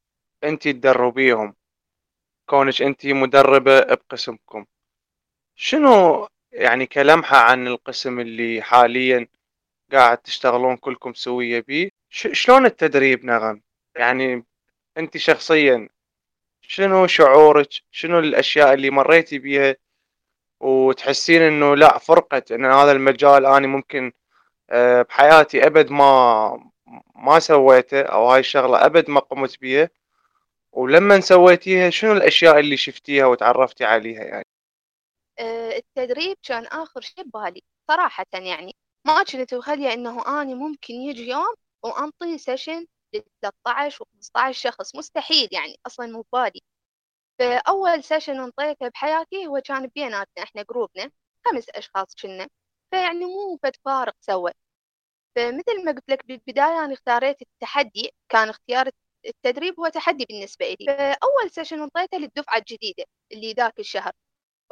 أنت 0.44 0.68
تدربيهم. 0.68 1.54
كونك 2.46 2.82
أنت 2.82 3.06
مدربة 3.06 3.80
بقسمكم. 3.80 4.66
شنو 5.56 6.28
يعني 6.52 6.86
كلمحة 6.86 7.36
عن 7.36 7.66
القسم 7.66 8.20
اللي 8.20 8.62
حاليا 8.62 9.28
قاعد 9.92 10.18
تشتغلون 10.18 10.76
كلكم 10.76 11.14
سوية 11.14 11.60
بيه؟ 11.60 11.90
شلون 12.10 12.66
التدريب 12.66 13.24
نغم؟ 13.24 13.62
يعني 13.96 14.44
أنت 14.98 15.16
شخصيا 15.16 15.88
شنو 16.60 17.06
شعورك؟ 17.06 17.68
شنو 17.90 18.18
الأشياء 18.18 18.74
اللي 18.74 18.90
مريتي 18.90 19.38
بيها 19.38 19.76
وتحسين 20.60 21.42
إنه 21.42 21.76
لا 21.76 21.98
فرقت 21.98 22.52
إن 22.52 22.64
هذا 22.64 22.92
المجال 22.92 23.46
أني 23.46 23.66
ممكن 23.66 24.12
آه، 24.70 25.02
بحياتي 25.02 25.66
أبد 25.66 25.90
ما 25.90 26.70
ما 27.14 27.38
سويته 27.38 28.02
أو 28.02 28.30
هاي 28.30 28.40
الشغلة 28.40 28.86
أبد 28.86 29.10
ما 29.10 29.20
قمت 29.20 29.60
بيها. 29.60 29.90
ولما 30.72 31.20
سويتيها 31.20 31.90
شنو 31.90 32.12
الأشياء 32.12 32.58
اللي 32.60 32.76
شفتيها 32.76 33.26
وتعرفتي 33.26 33.84
عليها 33.84 34.22
يعني؟ 34.24 34.46
آه، 35.38 35.76
التدريب 35.76 36.36
كان 36.42 36.66
آخر 36.66 37.00
شيء 37.00 37.24
ببالي 37.24 37.62
صراحة 37.90 38.26
يعني. 38.34 38.76
ما 39.06 39.22
كنت 39.22 39.54
مخليه 39.54 39.92
إنه 39.92 40.42
أني 40.42 40.54
ممكن 40.54 40.94
يجي 40.94 41.28
يوم 41.28 41.54
وانطي 41.82 42.38
session 42.38 42.86
ل 43.14 43.20
13 43.42 44.02
و 44.02 44.06
15 44.14 44.60
شخص 44.60 44.96
مستحيل 44.96 45.48
يعني 45.52 45.80
أصلا 45.86 46.06
مو 46.06 46.24
ببالي. 46.32 46.62
فأول 47.38 48.04
session 48.04 48.40
انطيته 48.40 48.88
بحياتي 48.88 49.46
هو 49.46 49.60
كان 49.64 49.86
بيناتنا 49.86 50.44
إحنا 50.44 50.62
group 50.62 51.02
نا 51.02 51.10
خمس 51.46 51.68
أشخاص 51.70 52.14
كنا. 52.22 52.48
فيعني 52.90 53.24
مو 53.24 53.58
فد 53.62 53.76
فارق 53.84 54.14
سوى. 54.20 54.52
فمثل 55.36 55.84
ما 55.84 55.92
قلت 55.92 56.10
لك 56.10 56.26
بالبداية 56.26 56.84
أنا 56.84 56.92
اختاريت 56.94 57.42
التحدي 57.42 58.10
كان 58.28 58.48
اختيار 58.48 58.90
التدريب 59.26 59.80
هو 59.80 59.88
تحدي 59.88 60.24
بالنسبة 60.24 60.76
لي. 60.80 60.86
فأول 60.86 61.50
session 61.50 61.82
انطيته 61.82 62.18
للدفعة 62.18 62.58
الجديدة 62.58 63.04
اللي 63.32 63.52
ذاك 63.52 63.78
الشهر. 63.80 64.12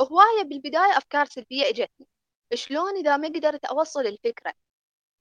هواية 0.00 0.42
بالبداية 0.44 0.98
أفكار 0.98 1.26
سلبية 1.26 1.68
إجتني. 1.68 2.08
شلون 2.54 2.96
إذا 2.96 3.16
ما 3.16 3.28
قدرت 3.28 3.64
أوصل 3.64 4.06
الفكرة؟ 4.06 4.54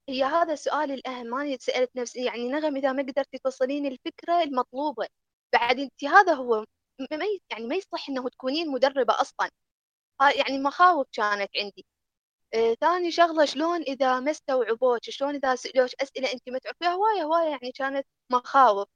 هي 0.08 0.24
هذا 0.24 0.52
السؤال 0.52 0.92
الأهم 0.92 1.34
أنا 1.34 1.56
سألت 1.60 1.90
نفسي 1.96 2.24
يعني 2.24 2.48
نغم 2.48 2.76
إذا 2.76 2.92
ما 2.92 3.02
قدرتي 3.02 3.38
توصلين 3.38 3.86
الفكرة 3.86 4.42
المطلوبة. 4.42 5.08
بعد 5.52 5.80
أنت 5.80 6.04
هذا 6.04 6.34
هو 6.34 6.64
ما 7.10 7.26
يعني 7.50 7.66
ما 7.66 7.74
يصح 7.76 8.08
إنه 8.08 8.28
تكونين 8.28 8.70
مدربة 8.70 9.14
أصلا. 9.20 9.50
يعني 10.36 10.58
مخاوف 10.58 11.06
كانت 11.12 11.50
عندي. 11.56 11.86
آه، 12.54 12.74
ثاني 12.74 13.10
شغلة 13.12 13.44
شلون 13.44 13.82
إذا 13.82 14.20
ما 14.20 14.30
استوعبوك؟ 14.30 15.04
شلون 15.10 15.34
إذا 15.36 15.54
سألوك 15.56 15.90
أسئلة 16.02 16.32
أنت 16.32 16.48
ما 16.48 16.58
تعرفيها؟ 16.58 16.88
هواية 16.90 17.22
هواية 17.24 17.50
يعني 17.50 17.72
كانت 17.72 18.06
مخاوف. 18.30 18.88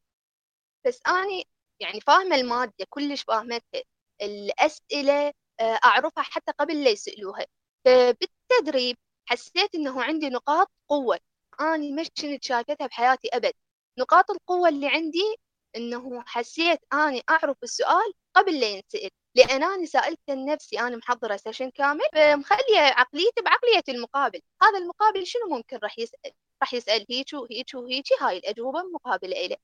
بس 0.86 1.00
أني 1.08 1.48
يعني 1.80 2.00
فاهمة 2.00 2.36
المادة 2.36 2.86
كلش 2.90 3.22
فاهمتها. 3.22 3.82
الأسئلة 4.22 5.32
آه، 5.60 5.78
أعرفها 5.84 6.22
حتى 6.24 6.52
قبل 6.58 6.84
لا 6.84 6.90
يسألوها. 6.90 7.46
فبالتدريب 7.84 8.96
حسيت 9.26 9.74
إنه 9.74 10.02
عندي 10.02 10.28
نقاط 10.28 10.70
قوة. 10.88 11.18
أنا 11.60 12.02
مش 12.02 12.08
كنت 12.22 12.44
شايفتها 12.44 12.86
بحياتي 12.86 13.28
أبد. 13.32 13.52
نقاط 13.98 14.30
القوة 14.30 14.68
اللي 14.68 14.88
عندي 14.88 15.36
إنه 15.76 16.22
حسيت 16.26 16.80
أني 16.92 17.22
أعرف 17.30 17.56
السؤال 17.62 18.12
قبل 18.34 18.60
لا 18.60 18.68
ينسأل 18.68 19.10
لأن 19.34 19.62
أنا 19.62 19.86
سألت 19.86 20.20
نفسي 20.30 20.80
أنا 20.80 20.96
محضرة 20.96 21.36
سيشن 21.36 21.70
كامل 21.70 22.00
فمخلية 22.14 22.78
عقليتي 22.80 23.42
بعقلية 23.44 23.82
المقابل 23.88 24.40
هذا 24.62 24.78
المقابل 24.78 25.26
شنو 25.26 25.48
ممكن 25.56 25.78
راح 25.82 25.98
يسأل 25.98 26.32
راح 26.62 26.74
يسأل 26.74 27.06
هيك 27.10 27.32
وهيك 27.34 27.74
وهيك 27.74 28.04
هاي 28.22 28.38
الأجوبة 28.38 28.82
مقابلة 28.94 29.44
إله 29.46 29.56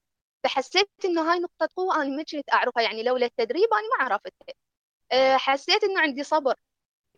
فحسيت 0.45 0.91
إنه 1.05 1.33
هاي 1.33 1.39
نقطة 1.39 1.69
قوة 1.77 2.03
أنا 2.03 2.17
ما 2.17 2.23
كنت 2.33 2.53
أعرفها 2.53 2.83
يعني 2.83 3.03
لولا 3.03 3.27
التدريب 3.27 3.69
أنا 3.75 3.89
ما 3.99 4.05
عرفتها 4.05 4.55
أه، 5.13 5.37
حسيت 5.37 5.85
إنه 5.85 6.01
عندي 6.01 6.25
صبر. 6.25 6.55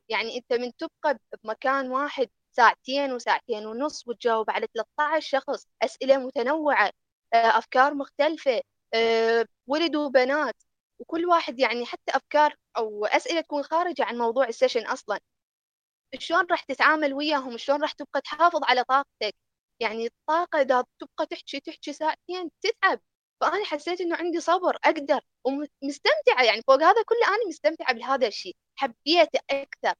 يعني 0.08 0.36
أنت 0.38 0.52
من 0.52 0.72
تبقى 0.76 1.18
بمكان 1.44 1.90
واحد 1.90 2.30
ساعتين 2.52 3.12
وساعتين 3.12 3.66
ونص 3.66 4.08
وتجاوب 4.08 4.50
على 4.50 4.66
13 4.74 5.28
شخص 5.28 5.66
أسئلة 5.82 6.18
متنوعة 6.18 6.90
أه، 7.34 7.36
أفكار 7.58 7.94
مختلفة 7.94 8.52
أه، 8.56 8.62
ولد 9.66 9.96
وبنات. 9.96 10.56
وكل 10.98 11.26
واحد 11.26 11.60
يعني 11.60 11.86
حتى 11.86 12.16
أفكار 12.16 12.56
أو 12.76 13.06
أسئلة 13.06 13.40
تكون 13.40 13.62
خارجة 13.62 14.04
عن 14.04 14.18
موضوع 14.18 14.48
السيشن 14.48 14.86
أصلا. 14.86 15.20
شلون 16.18 16.46
راح 16.50 16.62
تتعامل 16.64 17.14
وياهم؟ 17.14 17.56
شلون 17.58 17.82
راح 17.82 17.92
تبقى 17.92 18.20
تحافظ 18.20 18.60
على 18.64 18.84
طاقتك؟ 18.84 19.34
يعني 19.80 20.06
الطاقة 20.06 20.60
إذا 20.60 20.84
تبقى 20.98 21.26
تحكي 21.26 21.60
تحكي 21.60 21.92
ساعتين 21.92 22.50
تتعب. 22.60 23.00
فأنا 23.40 23.64
حسيت 23.64 24.00
إنه 24.00 24.16
عندي 24.16 24.40
صبر 24.40 24.76
أقدر. 24.84 25.20
ومستمتعة 25.44 26.42
يعني 26.44 26.62
فوق 26.66 26.82
هذا 26.82 27.02
كله 27.02 27.28
أنا 27.28 27.48
مستمتعة 27.48 27.94
بهذا 27.94 28.26
الشيء. 28.26 28.56
حبيته 28.76 29.40
أكثر. 29.50 29.94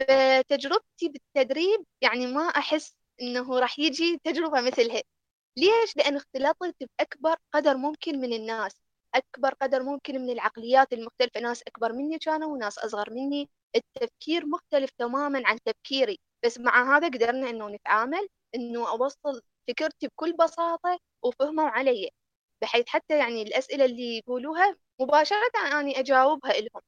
فتجربتي 0.00 1.08
بالتدريب 1.08 1.84
يعني 2.00 2.26
ما 2.26 2.42
أحس 2.48 2.96
إنه 3.22 3.58
راح 3.58 3.78
يجي 3.78 4.20
تجربة 4.24 4.60
مثلها. 4.60 5.02
ليش؟ 5.56 5.96
لأن 5.96 6.16
اختلطت 6.16 6.76
بأكبر 6.98 7.36
قدر 7.52 7.76
ممكن 7.76 8.20
من 8.20 8.32
الناس 8.32 8.82
أكبر 9.14 9.54
قدر 9.54 9.82
ممكن 9.82 10.20
من 10.20 10.30
العقليات 10.30 10.92
المختلفة. 10.92 11.40
ناس 11.40 11.62
أكبر 11.62 11.92
مني 11.92 12.18
كانوا 12.18 12.52
وناس 12.52 12.78
أصغر 12.78 13.10
مني. 13.10 13.50
التفكير 13.76 14.46
مختلف 14.46 14.90
تماما 14.98 15.42
عن 15.46 15.58
تفكيري. 15.64 16.18
بس 16.44 16.58
مع 16.58 16.96
هذا 16.96 17.06
قدرنا 17.08 17.50
إنه 17.50 17.68
نتعامل 17.68 18.28
إنه 18.54 18.90
أوصل 18.90 19.42
فكرتي 19.68 20.06
بكل 20.08 20.32
بساطة 20.32 20.98
وفهموا 21.22 21.68
علي. 21.68 22.10
بحيث 22.62 22.88
حتى 22.88 23.18
يعني 23.18 23.42
الأسئلة 23.42 23.84
اللي 23.84 24.18
يقولوها 24.18 24.76
مباشرة 25.00 25.50
أنا 25.72 25.90
أجاوبها 26.00 26.52
لهم. 26.52 26.82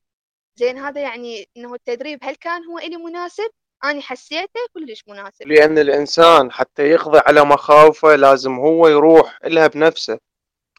زين 0.57 0.79
هذا 0.79 1.03
يعني 1.03 1.47
إنه 1.57 1.75
التدريب 1.75 2.19
هل 2.25 2.35
كان 2.37 2.65
هو 2.65 2.79
إلي 2.79 2.97
مناسب؟ 2.97 3.51
أنا 3.85 4.01
حسيته 4.01 4.61
كلش 4.75 5.05
مناسب. 5.09 5.49
لأن 5.49 5.79
الإنسان 5.79 6.53
حتى 6.53 6.83
يقضي 6.83 7.19
على 7.27 7.45
مخاوفه 7.45 8.17
لازم 8.17 8.55
هو 8.55 8.89
يروح 8.89 9.39
لها 9.45 9.67
بنفسه. 9.67 10.19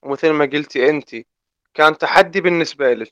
ومثل 0.04 0.30
ما 0.30 0.46
قلتي 0.46 0.90
أنت 0.90 1.16
كان 1.74 1.98
تحدي 1.98 2.42
بالنسبة 2.42 2.94
لك. 2.94 3.12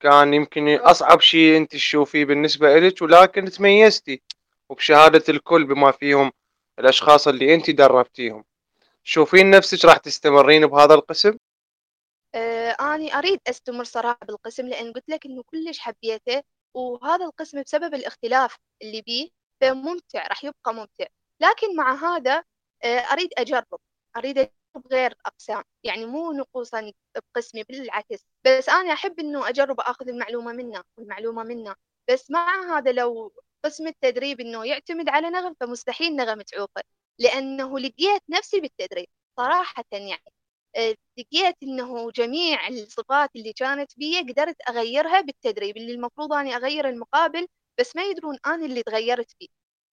كان 0.00 0.34
يمكن 0.34 0.68
أصعب 0.68 1.20
شيء 1.20 1.56
أنت 1.56 1.72
تشوفيه 1.72 2.24
بالنسبة 2.24 2.78
لك 2.78 3.02
ولكن 3.02 3.44
تميزتي 3.44 4.22
وبشهادة 4.68 5.24
الكل 5.28 5.64
بما 5.64 5.90
فيهم 5.90 6.32
الأشخاص 6.78 7.28
اللي 7.28 7.54
أنت 7.54 7.70
دربتيهم. 7.70 8.44
تشوفين 9.04 9.50
نفسك 9.50 9.84
راح 9.84 9.96
تستمرين 9.96 10.66
بهذا 10.66 10.94
القسم؟ 10.94 11.36
آه 12.34 12.76
أنا 12.80 13.18
أريد 13.18 13.40
أستمر 13.46 13.84
صراحة 13.84 14.18
بالقسم 14.26 14.66
لأن 14.66 14.92
قلت 14.92 15.08
لك 15.08 15.26
إنه 15.26 15.42
كلش 15.42 15.78
حبيته. 15.78 16.42
وهذا 16.74 17.24
القسم 17.24 17.62
بسبب 17.62 17.94
الاختلاف 17.94 18.56
اللي 18.82 19.02
بيه 19.02 19.28
فممتع 19.60 20.26
راح 20.28 20.44
يبقى 20.44 20.74
ممتع. 20.74 21.06
لكن 21.40 21.76
مع 21.76 21.94
هذا 21.94 22.44
آه 22.84 22.98
أريد 22.98 23.30
أجرب. 23.38 23.80
أريد 24.16 24.38
أجرب 24.38 24.52
غير 24.92 25.14
أقسام 25.26 25.62
يعني 25.84 26.06
مو 26.06 26.32
نقوصا 26.32 26.92
بقسمي 27.16 27.62
بالعكس. 27.62 28.26
بس 28.46 28.68
أنا 28.68 28.92
أحب 28.92 29.20
إنه 29.20 29.48
أجرب 29.48 29.80
أخذ 29.80 30.08
المعلومة 30.08 30.52
منه 30.52 30.82
والمعلومة 30.98 31.42
منه 31.42 31.74
بس 32.10 32.30
مع 32.30 32.76
هذا 32.78 32.92
لو 32.92 33.32
قسم 33.64 33.86
التدريب 33.86 34.40
إنه 34.40 34.66
يعتمد 34.66 35.08
على 35.08 35.30
نغم 35.30 35.54
فمستحيل 35.60 36.16
نغم 36.16 36.42
تعوقه 36.42 36.82
لأنه 37.18 37.78
لقيت 37.78 38.22
نفسي 38.28 38.60
بالتدريب 38.60 39.06
صراحة 39.36 39.84
يعني. 39.92 40.33
لقيت 41.18 41.56
إنه 41.62 42.10
جميع 42.10 42.68
الصفات 42.68 43.30
اللي 43.36 43.52
كانت 43.52 43.92
بي 43.98 44.18
قدرت 44.20 44.56
أغيرها 44.68 45.20
بالتدريب 45.20 45.76
اللي 45.76 45.92
المفروض 45.92 46.32
أني 46.32 46.56
أغير 46.56 46.88
المقابل 46.88 47.46
بس 47.78 47.96
ما 47.96 48.02
يدرون 48.02 48.38
أنا 48.46 48.66
اللي 48.66 48.82
تغيرت 48.82 49.30
فيه. 49.38 49.48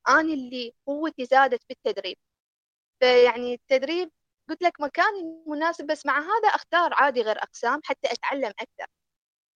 أنا 0.09 0.33
اللي 0.33 0.73
قوتي 0.87 1.25
زادت 1.25 1.61
بالتدريب. 1.69 2.17
فيعني 2.99 3.53
التدريب 3.53 4.09
قلت 4.49 4.61
لك 4.63 4.81
مكان 4.81 5.43
مناسب 5.47 5.85
بس 5.87 6.05
مع 6.05 6.19
هذا 6.19 6.47
أختار 6.55 6.93
عادي 6.93 7.21
غير 7.21 7.37
أقسام 7.37 7.81
حتى 7.83 8.11
أتعلم 8.11 8.53
أكثر. 8.59 8.87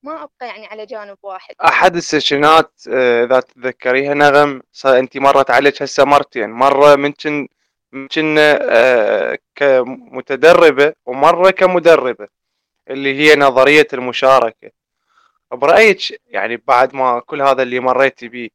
ما 0.02 0.22
أبقى 0.22 0.46
يعني 0.46 0.66
على 0.66 0.86
جانب 0.86 1.18
واحد. 1.22 1.54
أحد 1.64 1.96
السيشنات 1.96 2.82
آه، 2.88 3.24
إذا 3.24 3.40
تتذكريها 3.40 4.14
نغم 4.14 4.62
أنت 4.86 5.16
مرت 5.16 5.50
عليك 5.50 5.82
هسه 5.82 6.04
مرتين. 6.04 6.50
مرة 6.50 6.96
من 6.96 7.14
كنا 7.92 8.58
آه، 8.62 9.38
كمتدربة 9.54 10.94
ومرة 11.06 11.50
كمدربة 11.50 12.28
اللي 12.90 13.14
هي 13.14 13.36
نظرية 13.36 13.86
المشاركة. 13.92 14.70
برأيك 15.52 16.20
يعني 16.26 16.56
بعد 16.56 16.94
ما 16.94 17.20
كل 17.20 17.42
هذا 17.42 17.62
اللي 17.62 17.80
مريتي 17.80 18.28
بيه 18.28 18.48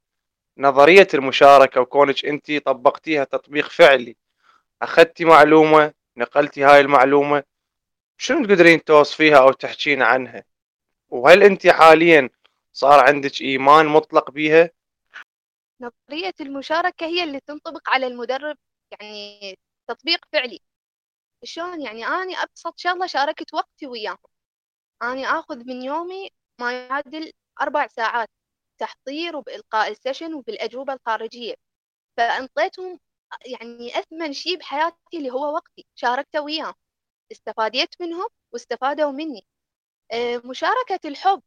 نظرية 0.57 1.07
المشاركة 1.13 1.81
وكونك 1.81 2.25
أنت 2.25 2.51
طبقتيها 2.51 3.23
تطبيق 3.23 3.69
فعلي 3.69 4.15
أخذتي 4.81 5.25
معلومة 5.25 5.93
نقلتي 6.17 6.63
هاي 6.63 6.79
المعلومة 6.79 7.43
شنو 8.17 8.45
تقدرين 8.45 8.83
توصفيها 8.83 9.37
أو 9.37 9.51
تحكين 9.51 10.01
عنها؟ 10.01 10.43
وهل 11.09 11.43
أنت 11.43 11.67
حاليا 11.67 12.29
صار 12.73 12.99
عندك 12.99 13.41
إيمان 13.41 13.85
مطلق 13.85 14.31
بيها؟ 14.31 14.69
نظرية 15.81 16.33
المشاركة 16.41 17.05
هي 17.05 17.23
اللي 17.23 17.39
تنطبق 17.39 17.89
على 17.89 18.07
المدرب 18.07 18.57
يعني 18.91 19.59
تطبيق 19.87 20.25
فعلي. 20.33 20.59
شلون؟ 21.43 21.81
يعني 21.81 22.05
أنا 22.07 22.33
أبسط 22.43 22.73
شغلة 22.79 23.07
شاركت 23.07 23.53
وقتي 23.53 23.87
وياهم. 23.87 24.17
أنا 25.03 25.21
آخذ 25.39 25.57
من 25.67 25.81
يومي 25.83 26.29
ما 26.61 26.73
يعادل 26.87 27.33
أربع 27.61 27.87
ساعات 27.87 28.29
تحضير 28.79 29.35
وبإلقاء 29.37 29.91
السيشن 29.91 30.33
وبالأجوبة 30.33 30.93
الخارجية. 30.93 31.55
فأنطيتهم 32.17 32.99
يعني 33.45 33.99
أثمن 33.99 34.33
شيء 34.33 34.57
بحياتي 34.57 34.97
اللي 35.17 35.31
هو 35.31 35.53
وقتي. 35.55 35.85
شاركته 35.95 36.41
وياهم. 36.41 36.73
استفاديت 37.31 37.95
منهم 38.01 38.27
واستفادوا 38.53 39.11
مني. 39.11 39.45
آه، 40.11 40.41
مشاركة 40.45 40.99
الحب. 41.05 41.43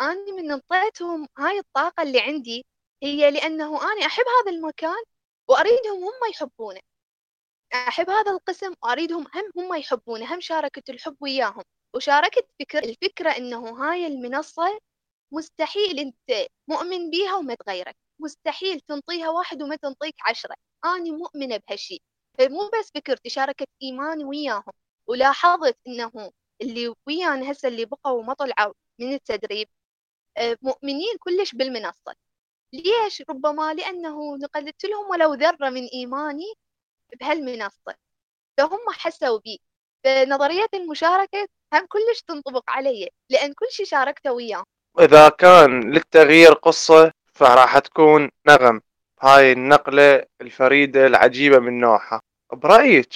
أنا 0.00 0.32
من 0.32 0.50
انطيتهم 0.52 1.28
هاي 1.38 1.58
الطاقة 1.58 2.02
اللي 2.02 2.20
عندي 2.20 2.66
هي 3.02 3.30
لأنه 3.30 3.82
أنا 3.92 4.06
أحب 4.06 4.24
هذا 4.42 4.52
المكان 4.56 5.04
وأريدهم 5.52 6.04
هم 6.04 6.30
يحبونه. 6.30 6.80
أحب 7.74 8.10
هذا 8.10 8.30
القسم 8.32 8.74
وأريدهم 8.82 9.26
هم 9.34 9.52
هم 9.64 9.74
يحبونه. 9.74 10.34
هم 10.34 10.40
شاركت 10.40 10.90
الحب 10.90 11.16
وياهم. 11.20 11.62
وشاركت 11.94 12.48
فكرة 12.60 12.78
الفكرة 12.80 13.30
إنه 13.30 13.68
هاي 13.84 14.06
المنصة 14.06 14.78
مستحيل 15.32 15.98
أنت 16.00 16.48
مؤمن 16.68 17.10
بيها 17.10 17.36
وما 17.36 17.54
تغيرك. 17.54 17.96
مستحيل 18.20 18.80
تنطيها 18.80 19.30
واحد 19.30 19.62
وما 19.62 19.76
تنطيك 19.76 20.14
عشرة. 20.26 20.54
أنا 20.84 21.12
مؤمنة 21.12 21.56
بهالشيء 21.68 22.02
فمو 22.38 22.70
بس 22.80 22.90
فكرتي 22.94 23.28
شاركت 23.30 23.68
إيماني 23.82 24.24
وياهم. 24.24 24.72
ولاحظت 25.08 25.76
إنه 25.88 26.32
اللي 26.62 26.94
ويانا 27.08 27.52
هسه 27.52 27.68
اللي 27.68 27.84
بقوا 27.84 28.20
وما 28.20 28.34
طلعوا 28.34 28.74
من 29.00 29.14
التدريب 29.14 29.68
آه، 30.38 30.58
مؤمنين 30.62 31.16
كلش 31.20 31.54
بالمنصة. 31.54 32.14
ليش؟ 32.72 33.22
ربما؟ 33.30 33.74
لأنه 33.74 34.36
نقلت 34.36 34.84
لهم 34.84 35.10
ولو 35.10 35.34
ذرة 35.34 35.70
من 35.70 35.86
إيماني 35.94 36.54
بهالمنصة 37.20 37.94
فهم 38.58 38.80
حسوا 38.90 39.38
بي. 39.38 39.60
فنظرية 40.04 40.68
المشاركة 40.74 41.48
هم 41.74 41.86
كلش 41.86 42.22
تنطبق 42.26 42.70
علي 42.70 43.08
لأن 43.30 43.52
كل 43.52 43.66
شيء 43.70 43.86
شاركته 43.86 44.32
وياه. 44.32 44.64
إذا 45.00 45.28
كان 45.28 45.92
للتغيير 45.92 46.52
قصة 46.52 47.12
فراح 47.34 47.78
تكون 47.78 48.30
نغم. 48.46 48.80
هاي 49.20 49.52
النقلة 49.52 50.26
الفريدة 50.40 51.06
العجيبة 51.06 51.58
من 51.58 51.80
نوعها. 51.80 52.20
برأيك 52.52 53.14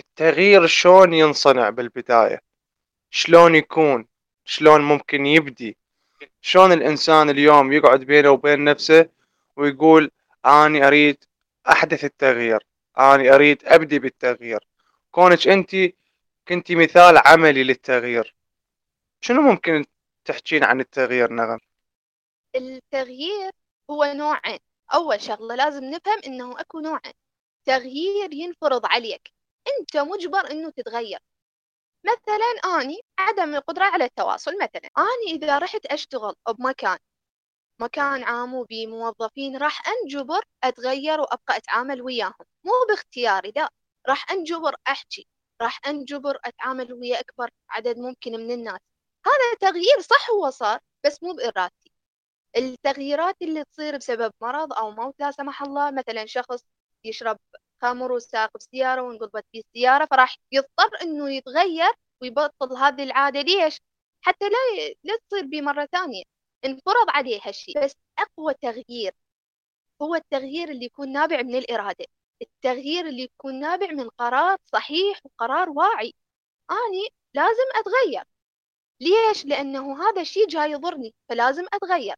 التغيير 0.00 0.66
شلون 0.66 1.14
ينصنع 1.14 1.70
بالبداية؟ 1.70 2.40
شلون 3.10 3.54
يكون؟ 3.54 4.06
شلون 4.44 4.80
ممكن 4.80 5.26
يبدي؟ 5.26 5.76
شلون 6.40 6.72
الإنسان 6.72 7.30
اليوم 7.30 7.72
يقعد 7.72 8.00
بينه 8.00 8.30
وبين 8.30 8.64
نفسه 8.64 9.08
ويقول 9.56 10.10
أني 10.46 10.86
أريد 10.86 11.24
أحدث 11.68 12.04
التغيير 12.04 12.66
أني 12.98 13.34
أريد 13.34 13.62
أبدي 13.64 13.98
بالتغيير. 13.98 14.66
كونك 15.10 15.48
أنت 15.48 15.70
كنتي 16.48 16.74
مثال 16.74 17.18
عملي 17.18 17.64
للتغيير. 17.64 18.34
شنو 19.20 19.42
ممكن 19.42 19.84
تحكين 20.24 20.64
عن 20.64 20.80
التغيير 20.80 21.32
نغم؟ 21.32 21.58
التغيير 22.56 23.50
هو 23.90 24.04
نوعين 24.04 24.58
أول 24.94 25.20
شغلة 25.20 25.54
لازم 25.54 25.84
نفهم 25.84 26.20
إنه 26.26 26.60
أكو 26.60 26.80
نوعين 26.80 27.12
تغيير 27.64 28.32
ينفرض 28.32 28.86
عليك. 28.86 29.30
أنت 29.80 29.96
مجبر 29.96 30.50
إنه 30.50 30.70
تتغير. 30.70 31.18
مثلا 32.04 32.80
أني 32.82 33.00
عدم 33.18 33.54
القدرة 33.54 33.84
على 33.84 34.04
التواصل 34.04 34.52
مثلا 34.62 34.90
أني 34.98 35.32
إذا 35.32 35.58
رحت 35.58 35.86
أشتغل 35.86 36.34
بمكان 36.58 36.98
مكان 37.80 38.22
عام 38.24 38.64
بموظفين 38.64 39.56
راح 39.56 39.82
أنجبر 39.88 40.42
أتغير 40.64 41.20
وأبقى 41.20 41.56
أتعامل 41.56 42.02
وياهم. 42.02 42.34
مو 42.64 42.72
باختياري 42.88 43.52
لا 43.56 43.70
راح 44.08 44.30
أنجبر 44.30 44.74
أحكي 44.88 45.28
راح 45.62 45.80
أنجبر 45.88 46.38
أتعامل 46.44 46.92
ويا 46.92 47.20
أكبر 47.20 47.50
عدد 47.70 47.98
ممكن 47.98 48.32
من 48.32 48.50
الناس. 48.50 48.80
هذا 49.26 49.54
تغيير 49.72 50.00
صح 50.00 50.30
هو 50.30 50.50
صار 50.50 50.80
بس 51.04 51.22
مو 51.22 51.32
بإرادتي. 51.32 51.92
التغييرات 52.56 53.36
اللي 53.42 53.64
تصير 53.64 53.96
بسبب 53.96 54.32
مرض 54.42 54.72
أو 54.72 54.90
موت 54.90 55.14
لا 55.20 55.30
سمح 55.30 55.62
الله 55.62 55.90
مثلا 55.90 56.26
شخص 56.26 56.64
يشرب 57.04 57.38
خمر 57.84 58.12
وساق 58.12 58.50
بسيارة 58.56 59.02
وانقلبت 59.02 59.44
به 59.54 59.60
السيارة 59.60 60.06
فراح 60.10 60.36
يضطر 60.52 60.90
إنه 61.02 61.30
يتغير 61.30 61.92
ويبطل 62.22 62.76
هذه 62.76 63.02
العادة. 63.02 63.40
ليش؟ 63.42 63.80
حتى 64.22 64.44
لا 64.48 64.58
لا 65.04 65.18
تصير 65.28 65.46
بيه 65.46 65.60
مرة 65.62 65.88
ثانية. 65.92 66.22
انفرض 66.64 67.06
عليه 67.08 67.40
هالشيء. 67.44 67.84
بس 67.84 67.96
أقوى 68.18 68.54
تغيير 68.62 69.12
هو 70.02 70.14
التغيير 70.14 70.68
اللي 70.70 70.84
يكون 70.86 71.12
نابع 71.12 71.42
من 71.42 71.54
الإرادة. 71.56 72.06
التغيير 72.42 73.06
اللي 73.06 73.22
يكون 73.22 73.60
نابع 73.60 73.86
من 73.92 74.08
قرار 74.08 74.58
صحيح 74.64 75.20
وقرار 75.24 75.70
واعي. 75.70 76.14
أني 76.70 77.08
لازم 77.34 77.64
أتغير. 77.76 78.24
ليش؟ 79.00 79.44
لأنه 79.46 80.02
هذا 80.08 80.20
الشيء 80.22 80.48
جاي 80.48 80.70
يضرني 80.72 81.14
فلازم 81.28 81.64
أتغير. 81.74 82.16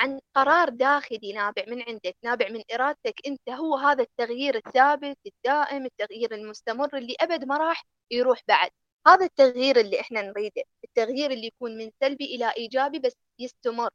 عن 0.00 0.20
قرار 0.34 0.68
داخلي 0.68 1.32
نابع 1.32 1.64
من 1.68 1.82
عندك 1.82 2.16
نابع 2.24 2.48
من 2.48 2.62
إرادتك 2.74 3.14
أنت 3.26 3.50
هو 3.50 3.76
هذا 3.76 4.02
التغيير 4.02 4.56
الثابت 4.56 5.18
الدائم 5.26 5.84
التغيير 5.86 6.34
المستمر 6.34 6.96
اللي 6.98 7.14
أبد 7.20 7.44
ما 7.44 7.56
راح 7.56 7.84
يروح 8.10 8.40
بعد. 8.48 8.70
هذا 9.06 9.24
التغيير 9.24 9.80
اللي 9.80 10.00
إحنا 10.00 10.22
نريده 10.22 10.62
التغيير 10.84 11.30
اللي 11.30 11.46
يكون 11.46 11.78
من 11.78 11.90
سلبي 12.00 12.24
إلى 12.24 12.52
إيجابي 12.56 12.98
بس 12.98 13.16
يستمر. 13.38 13.90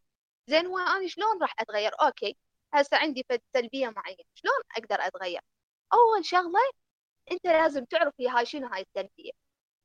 زين 0.49 0.65
هو 0.67 0.77
أنا 0.79 1.07
شلون 1.07 1.41
راح 1.41 1.55
أتغير؟ 1.59 1.91
أوكي 2.01 2.37
هسه 2.73 2.97
عندي 2.97 3.25
فد 3.29 3.41
سلبية 3.53 3.89
معينة 3.89 4.23
شلون 4.35 4.61
أقدر 4.77 5.07
أتغير؟ 5.07 5.41
أول 5.93 6.25
شغلة 6.25 6.59
أنت 7.31 7.45
لازم 7.45 7.85
تعرف 7.85 8.13
هي 8.19 8.27
هاي 8.27 8.45
شنو 8.45 8.67
هاي 8.67 8.81
السلبية. 8.81 9.31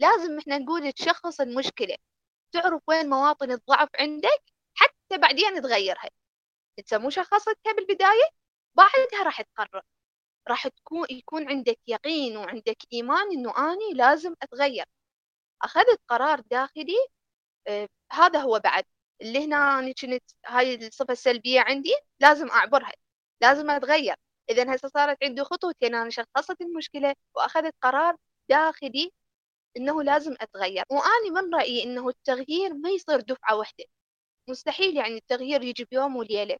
لازم 0.00 0.38
إحنا 0.38 0.58
نقول 0.58 0.92
تشخص 0.92 1.40
المشكلة 1.40 1.96
تعرف 2.52 2.82
وين 2.88 3.08
مواطن 3.10 3.50
الضعف 3.52 3.88
عندك؟ 4.00 4.42
بعدين 5.12 5.62
تغيرها 5.62 6.10
انت 6.78 6.94
مو 6.94 7.10
شخصتها 7.10 7.72
بالبداية 7.76 8.24
بعدها 8.74 9.22
راح 9.24 9.42
تقرر 9.42 9.82
راح 10.48 10.68
تكون 10.68 11.06
يكون 11.10 11.48
عندك 11.50 11.78
يقين 11.86 12.36
وعندك 12.36 12.78
إيمان 12.92 13.32
إنه 13.32 13.72
أني 13.72 13.94
لازم 13.94 14.34
أتغير. 14.42 14.86
أخذت 15.62 16.00
قرار 16.08 16.40
داخلي 16.40 16.96
آه 17.68 17.88
هذا 18.12 18.40
هو 18.40 18.60
بعد. 18.60 18.84
اللي 19.22 19.44
هنا 19.46 19.78
أنا 19.78 19.92
كنت 19.92 20.24
هاي 20.46 20.86
الصفة 20.88 21.12
السلبية 21.12 21.60
عندي 21.60 21.94
لازم 22.20 22.48
أعبرها 22.50 22.92
لازم 23.42 23.70
أتغير. 23.70 24.16
إذا 24.50 24.74
هسه 24.74 24.88
صارت 24.88 25.18
عندي 25.24 25.44
خطوتين 25.44 25.94
أنا 25.94 26.10
شخصت 26.10 26.60
المشكلة 26.60 27.14
وأخذت 27.34 27.74
قرار 27.82 28.16
داخلي 28.48 29.12
إنه 29.76 30.02
لازم 30.02 30.36
أتغير. 30.40 30.84
وأني 30.90 31.30
من 31.30 31.54
رأيي 31.54 31.84
إنه 31.84 32.08
التغيير 32.08 32.74
ما 32.74 32.90
يصير 32.90 33.20
دفعة 33.20 33.56
واحدة. 33.56 33.84
مستحيل 34.48 34.96
يعني 34.96 35.16
التغيير 35.16 35.62
يجي 35.62 35.84
بيوم 35.90 36.16
وليلة. 36.16 36.58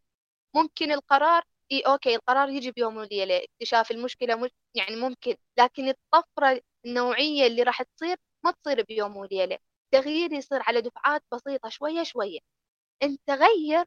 ممكن 0.56 0.92
القرار 0.92 1.42
إي 1.72 1.80
أوكي 1.80 2.14
القرار 2.14 2.48
يجي 2.48 2.70
بيوم 2.72 2.96
وليلة 2.96 3.44
اكتشاف 3.44 3.90
المشكلة 3.90 4.36
مش 4.36 4.50
يعني 4.74 4.96
ممكن 4.96 5.36
لكن 5.58 5.88
الطفرة 5.88 6.60
النوعية 6.86 7.46
اللي 7.46 7.62
راح 7.62 7.82
تصير 7.82 8.16
ما 8.44 8.50
تصير 8.52 8.82
بيوم 8.84 9.16
وليلة. 9.16 9.58
التغيير 9.94 10.32
يصير 10.32 10.62
على 10.62 10.80
دفعات 10.80 11.22
بسيطة 11.32 11.68
شوية 11.68 12.02
شوية. 12.02 12.38
أنت 13.02 13.30
غير 13.30 13.84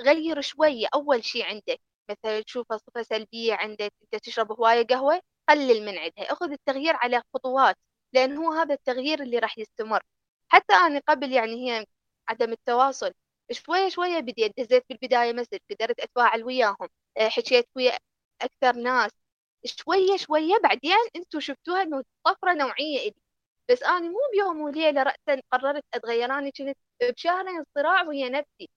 غير 0.00 0.40
شوية 0.40 0.86
أول 0.94 1.24
شي 1.24 1.42
عندك. 1.42 1.80
مثلا 2.10 2.40
تشوفها 2.42 2.76
صفة 2.78 3.02
سلبية 3.02 3.54
عندك 3.54 3.92
أنت 4.02 4.24
تشرب 4.24 4.52
هواية 4.52 4.86
قهوة 4.86 5.22
قلل 5.48 5.82
من 5.86 5.98
عندها. 5.98 6.32
أخذ 6.32 6.52
التغيير 6.52 6.96
على 6.96 7.22
خطوات 7.34 7.76
لأن 8.14 8.36
هو 8.36 8.52
هذا 8.52 8.74
التغيير 8.74 9.22
اللي 9.22 9.38
راح 9.38 9.58
يستمر. 9.58 10.02
حتى 10.48 10.74
أنا 10.74 11.00
قبل 11.08 11.32
يعني 11.32 11.54
هي 11.70 11.86
عدم 12.28 12.52
التواصل. 12.52 13.12
شوية 13.52 13.88
شوية 13.88 14.20
بديت 14.20 14.52
دزيت 14.60 14.84
بالبداية 14.90 15.32
مسج 15.32 15.58
قدرت 15.70 16.00
أتفاعل 16.00 16.44
وياهم. 16.44 16.88
آه، 17.18 17.28
حكيت 17.28 17.68
ويا 17.76 17.98
أكثر 18.42 18.72
ناس. 18.76 19.10
شوية 19.64 20.16
شوية 20.16 20.54
بعدين 20.62 20.96
أنتوا 21.16 21.40
شفتوها 21.40 21.82
إنه 21.82 22.04
طفرة 22.24 22.54
نوعية 22.54 22.98
إلي. 23.00 23.14
بس 23.70 23.82
أنا 23.82 24.00
مو 24.08 24.18
بيوم 24.32 24.60
وليلة 24.60 25.02
رأسا 25.02 25.42
قررت 25.52 25.84
أتغير 25.94 26.24
أنا 26.32 26.50
كنت 26.50 26.76
بشهرين 27.02 27.64
صراع 27.74 28.02
ويا 28.08 28.28
نفسي. 28.28 28.70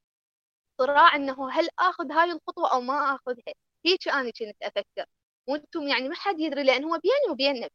صراع 0.82 1.16
إنه 1.16 1.52
هل 1.52 1.68
آخذ 1.80 2.12
هاي 2.12 2.32
الخطوة 2.32 2.74
أو 2.74 2.82
ما 2.82 3.16
آخذها. 3.16 3.54
هيك 3.86 4.08
أنا 4.08 4.32
كنت 4.32 4.56
أفكر. 4.64 5.06
وأنتم 5.48 5.88
يعني 5.88 6.10
ما 6.10 6.16
حد 6.16 6.40
يدري 6.40 6.64
لأن 6.64 6.84
هو 6.84 7.00
بيني 7.04 7.32
وبين 7.32 7.56
نفسي. 7.62 7.74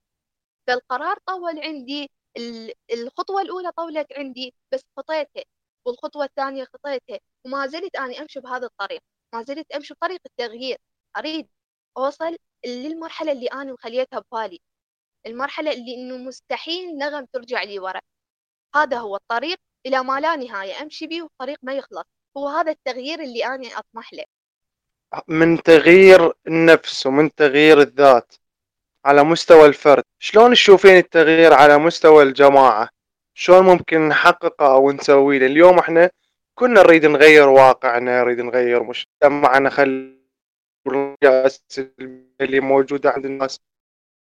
فالقرار 0.66 1.18
طول 1.26 1.60
عندي 1.60 2.10
الخطوة 2.92 3.42
الأولى 3.42 3.72
طولت 3.72 4.12
عندي 4.18 4.54
بس 4.72 4.80
خطيتها. 4.96 5.44
والخطوة 5.84 6.24
الثانية 6.24 6.64
خطيتها 6.64 7.18
وما 7.44 7.66
زلت 7.66 7.96
أنا 7.96 8.18
أمشي 8.18 8.40
بهذا 8.40 8.66
الطريق 8.66 9.00
ما 9.34 9.42
زلت 9.42 9.72
أمشي 9.72 9.94
بطريق 9.94 10.20
التغيير. 10.26 10.78
أريد 11.18 11.48
أوصل 11.96 12.36
للمرحلة 12.66 13.32
اللي 13.32 13.46
أنا 13.46 13.72
مخليتها 13.72 14.18
ببالي 14.18 14.60
المرحلة 15.26 15.72
اللي 15.72 15.94
إنه 15.94 16.16
مستحيل 16.16 16.98
نغم 16.98 17.24
ترجع 17.32 17.62
لي 17.62 17.78
ورا. 17.78 18.00
هذا 18.74 18.98
هو 18.98 19.16
الطريق 19.16 19.58
إلى 19.86 20.04
ما 20.04 20.20
لا 20.20 20.36
نهاية 20.36 20.82
أمشي 20.82 21.06
به 21.06 21.22
والطريق 21.22 21.58
ما 21.62 21.74
يخلص. 21.74 22.04
هو 22.36 22.48
هذا 22.48 22.70
التغيير 22.70 23.20
اللي 23.20 23.46
أنا 23.46 23.78
أطمح 23.78 24.12
له. 24.12 24.24
من 25.28 25.62
تغيير 25.62 26.32
النفس 26.46 27.06
ومن 27.06 27.34
تغيير 27.34 27.80
الذات 27.80 28.34
على 29.04 29.24
مستوى 29.24 29.66
الفرد 29.66 30.04
شلون 30.18 30.52
تشوفين 30.52 30.96
التغيير 30.96 31.52
على 31.52 31.78
مستوى 31.78 32.22
الجماعة؟ 32.22 32.88
شلون 33.34 33.64
ممكن 33.64 34.08
نحققه 34.08 34.74
أو 34.74 34.90
نسويه؟ 34.90 35.46
اليوم 35.46 35.78
إحنا 35.78 36.10
كنا 36.54 36.82
نريد 36.82 37.06
نغير 37.06 37.48
واقعنا 37.48 38.22
نريد 38.22 38.40
نغير 38.40 38.82
مجتمعنا 38.82 39.70
خل 39.70 40.20
اللي 42.40 42.60
موجودة 42.60 43.10
عند 43.10 43.26
الناس. 43.26 43.60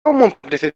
ممكن 0.08 0.72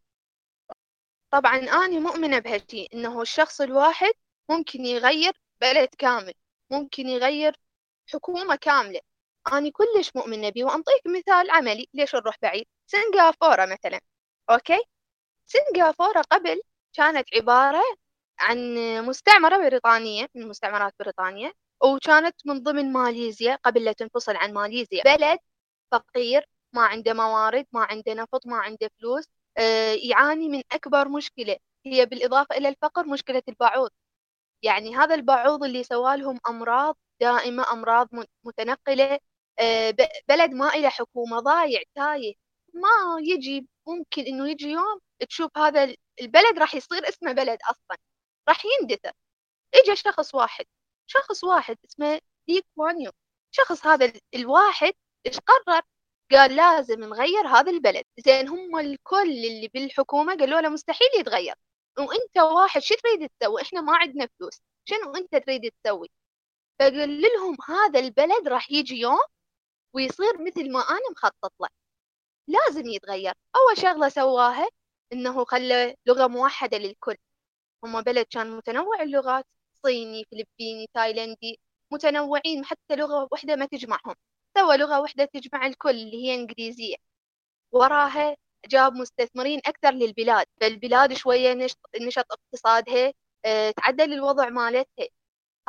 طبعا 1.31 1.57
أنا 1.57 1.99
مؤمنة 1.99 2.39
بهالشي 2.39 2.87
إنه 2.93 3.21
الشخص 3.21 3.61
الواحد 3.61 4.13
ممكن 4.49 4.85
يغير 4.85 5.33
بلد 5.61 5.89
كامل 5.97 6.33
ممكن 6.71 7.07
يغير 7.07 7.55
حكومة 8.13 8.55
كاملة. 8.55 8.99
أنا 9.53 9.71
كلش 9.71 10.11
مؤمنة 10.15 10.49
بيه 10.49 10.63
وأنطيك 10.63 11.01
مثال 11.07 11.49
عملي 11.51 11.87
ليش 11.93 12.15
نروح 12.15 12.35
بعيد. 12.41 12.65
سنغافورة 12.87 13.65
مثلا 13.65 13.99
أوكي؟ 14.49 14.79
سنغافورة 15.45 16.21
قبل 16.21 16.61
كانت 16.93 17.35
عبارة 17.35 17.83
عن 18.39 18.75
مستعمرة 19.05 19.57
بريطانية 19.57 20.27
من 20.35 20.47
مستعمرات 20.47 20.93
بريطانيا 20.99 21.53
وكانت 21.83 22.35
من 22.45 22.63
ضمن 22.63 22.93
ماليزيا 22.93 23.55
قبل 23.55 23.83
لا 23.85 23.91
تنفصل 23.93 24.35
عن 24.35 24.53
ماليزيا. 24.53 25.03
بلد 25.03 25.39
فقير 25.91 26.45
ما 26.73 26.81
عنده 26.85 27.13
موارد 27.13 27.65
ما 27.73 27.81
عنده 27.83 28.13
نفط 28.13 28.47
ما 28.47 28.57
عنده 28.57 28.89
فلوس 28.99 29.25
آه، 29.57 29.93
يعاني 30.03 30.49
من 30.49 30.61
أكبر 30.71 31.09
مشكلة 31.09 31.57
هي 31.85 32.05
بالإضافة 32.05 32.57
إلى 32.57 32.69
الفقر 32.69 33.05
مشكلة 33.07 33.43
البعوض. 33.49 33.91
يعني 34.63 34.95
هذا 34.97 35.15
البعوض 35.15 35.63
اللي 35.63 35.83
سوالهم 35.83 36.39
أمراض 36.49 36.97
دائمة 37.21 37.73
أمراض 37.73 38.09
متنقلة 38.45 39.19
آه، 39.59 39.91
بلد 40.29 40.51
ما 40.53 40.69
إلى 40.73 40.89
حكومة 40.89 41.39
ضايع 41.39 41.81
تايه. 41.95 42.33
ما 42.73 42.89
يجي 43.21 43.67
ممكن 43.87 44.21
إنه 44.23 44.49
يجي 44.49 44.67
يوم 44.71 44.99
تشوف 45.29 45.57
هذا 45.57 45.95
البلد 46.21 46.59
راح 46.59 46.75
يصير 46.75 47.09
اسمه 47.09 47.31
بلد 47.31 47.59
أصلا. 47.71 47.97
راح 48.49 48.63
يندثر. 48.81 49.11
اجى 49.75 49.95
شخص 49.95 50.35
واحد. 50.35 50.65
شخص 51.07 51.43
واحد 51.43 51.77
اسمه 51.89 52.21
لي 52.47 52.61
كوان 52.75 53.01
يو 53.01 53.11
شخص 53.51 53.85
هذا 53.87 54.13
الواحد 54.35 54.93
إيش 55.25 55.39
قرر؟ 55.39 55.81
قال 56.31 56.55
لازم 56.55 56.99
نغير 56.99 57.47
هذا 57.47 57.71
البلد. 57.71 58.03
زين 58.19 58.47
هم 58.49 58.79
الكل 58.79 59.29
اللي 59.31 59.67
بالحكومة 59.73 60.37
قالوا 60.37 60.61
له 60.61 60.69
مستحيل 60.69 61.07
يتغير. 61.19 61.55
وإنت 61.99 62.37
واحد 62.37 62.81
شو 62.81 62.95
تريد 62.95 63.29
تسوي؟ 63.39 63.61
إحنا 63.61 63.81
ما 63.81 63.97
عندنا 63.97 64.29
فلوس. 64.39 64.61
شنو 64.85 65.15
إنت 65.15 65.35
تريد 65.35 65.71
تسوي؟ 65.83 66.09
فقال 66.79 67.21
لهم 67.21 67.57
هذا 67.67 67.99
البلد 67.99 68.47
راح 68.47 68.71
يجي 68.71 68.95
يوم 68.99 69.19
ويصير 69.93 70.41
مثل 70.41 70.71
ما 70.71 70.79
أنا 70.81 71.09
مخطط 71.11 71.53
له. 71.61 71.69
لازم 72.47 72.85
يتغير. 72.87 73.33
أول 73.55 73.77
شغلة 73.77 74.09
سواها 74.09 74.69
إنه 75.13 75.45
خلى 75.45 75.95
لغة 76.07 76.27
موحدة 76.27 76.77
للكل. 76.77 77.17
هم 77.83 78.01
بلد 78.01 78.25
كان 78.25 78.51
متنوع 78.51 79.01
اللغات 79.01 79.45
صيني 79.85 80.25
فلبيني 80.31 80.87
تايلندي 80.93 81.59
متنوعين 81.91 82.65
حتى 82.65 82.95
لغة 82.95 83.27
واحدة 83.31 83.55
ما 83.55 83.65
تجمعهم. 83.65 84.15
سوى 84.57 84.77
لغة 84.77 84.99
واحدة 85.01 85.25
تجمع 85.25 85.65
الكل 85.65 85.89
اللي 85.89 86.25
هي 86.25 86.35
إنجليزية. 86.35 86.95
وراها 87.71 88.35
جاب 88.65 88.93
مستثمرين 88.93 89.61
أكثر 89.65 89.91
للبلاد. 89.91 90.45
فالبلاد 90.61 91.13
شوية 91.13 91.53
نشط 92.01 92.27
اقتصادها 92.31 93.13
آه 93.45 93.71
تعدل 93.71 94.13
الوضع 94.13 94.49
مالتها. 94.49 95.07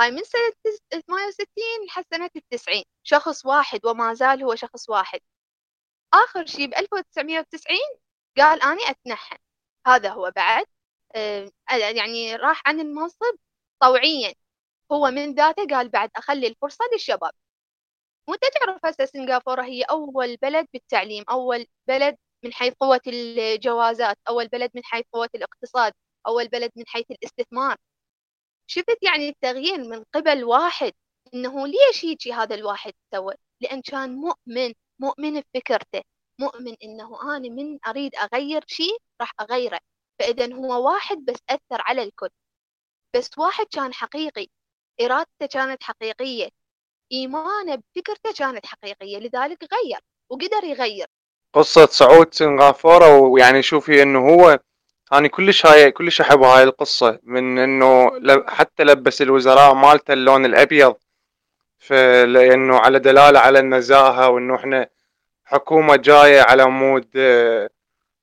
هاي 0.00 0.10
من 0.10 0.22
سنة 0.24 0.52
68 0.90 1.86
لحد 1.86 2.04
سنة 2.14 2.30
التسعين. 2.36 2.84
شخص 3.02 3.46
واحد 3.46 3.86
وما 3.86 4.14
زال 4.14 4.42
هو 4.44 4.54
شخص 4.54 4.88
واحد. 4.90 5.20
آخر 6.14 6.46
شيء 6.46 6.66
ب 6.66 6.74
1990 6.74 7.78
قال 8.38 8.62
أنا 8.62 8.82
أتنحى. 8.90 9.36
هذا 9.86 10.10
هو 10.10 10.32
بعد. 10.36 10.66
يعني 11.70 12.36
راح 12.36 12.62
عن 12.66 12.80
المنصب 12.80 13.36
طوعيا. 13.80 14.34
هو 14.92 15.10
من 15.10 15.34
ذاته 15.34 15.66
قال 15.76 15.88
بعد 15.88 16.10
أخلي 16.16 16.46
الفرصة 16.46 16.84
للشباب. 16.92 17.32
وأنت 18.28 18.42
تعرف 18.60 18.86
هسه 18.86 19.04
سنغافورة 19.04 19.62
هي 19.62 19.82
أول 19.82 20.36
بلد 20.42 20.66
بالتعليم 20.72 21.24
أول 21.30 21.66
بلد 21.88 22.16
من 22.44 22.52
حيث 22.52 22.74
قوة 22.80 23.00
الجوازات 23.06 24.18
أول 24.28 24.48
بلد 24.48 24.70
من 24.74 24.84
حيث 24.84 25.04
قوة 25.12 25.28
الاقتصاد 25.34 25.92
أول 26.26 26.48
بلد 26.48 26.70
من 26.76 26.84
حيث 26.86 27.06
الاستثمار. 27.10 27.76
شفت 28.66 28.98
يعني 29.02 29.28
التغيير 29.28 29.78
من 29.78 30.04
قبل 30.14 30.44
واحد 30.44 30.92
إنه 31.34 31.66
ليش 31.66 32.04
هيجي 32.04 32.32
هذا 32.32 32.54
الواحد 32.54 32.92
سوى 33.14 33.34
لأن 33.60 33.82
كان 33.82 34.16
مؤمن 34.16 34.74
مؤمن 34.98 35.40
بفكرته 35.40 36.02
مؤمن 36.38 36.76
إنه 36.84 37.36
أنا 37.36 37.48
من 37.48 37.78
أريد 37.86 38.14
أغير 38.14 38.64
شيء 38.66 38.98
راح 39.20 39.32
أغيره. 39.40 39.80
فإذا 40.20 40.54
هو 40.54 40.90
واحد 40.92 41.24
بس 41.24 41.38
أثر 41.50 41.80
على 41.80 42.02
الكل. 42.02 42.28
بس 43.16 43.30
واحد 43.38 43.66
كان 43.72 43.94
حقيقي 43.94 44.46
إرادته 45.00 45.46
كانت 45.52 45.82
حقيقية 45.82 46.48
إيمانه 47.12 47.74
بفكرته 47.74 48.32
كانت 48.38 48.66
حقيقية 48.66 49.18
لذلك 49.18 49.58
غير 49.62 50.00
وقدر 50.30 50.64
يغير. 50.64 51.06
قصة 51.54 51.86
صعود 51.86 52.34
سنغافورة 52.34 53.18
ويعني 53.18 53.62
شوفي 53.62 54.02
إنه 54.02 54.28
هو 54.28 54.58
أنا 55.12 55.28
كلش 55.28 55.66
هاي 55.66 55.90
كلش 55.90 56.20
أحب 56.20 56.42
هاي 56.42 56.62
القصة 56.62 57.18
من 57.22 57.58
إنه 57.58 58.10
حتى 58.48 58.84
لبس 58.84 59.22
الوزراء 59.22 59.74
مالته 59.74 60.12
اللون 60.12 60.44
الأبيض 60.44 60.96
لأنه 62.26 62.76
على 62.78 62.98
دلالة 62.98 63.40
على 63.40 63.58
النزاهة 63.58 64.28
وإنه 64.28 64.56
إحنا 64.56 64.88
حكومة 65.44 65.96
جاية 65.96 66.40
على 66.40 66.66
مود 66.66 67.10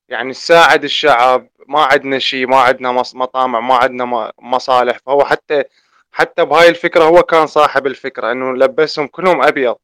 يعني 0.10 0.34
تساعد 0.34 0.84
الشعب 0.84 1.50
ما 1.67 1.82
عندنا 1.82 2.20
شيء 2.20 2.48
ما 2.48 2.58
عندنا 2.58 2.91
مطامع 2.91 3.60
ما 3.60 3.76
عندنا 3.76 4.32
مصالح. 4.39 4.98
فهو 5.06 5.26
حتى 5.26 5.63
حتى 6.12 6.46
بهاي 6.46 6.70
الفكرة 6.70 7.04
هو 7.04 7.24
كان 7.24 7.48
صاحب 7.48 7.88
الفكرة 7.88 8.32
إنه 8.32 8.54
لبسهم 8.54 9.08
كلهم 9.08 9.43
أبيض 9.43 9.76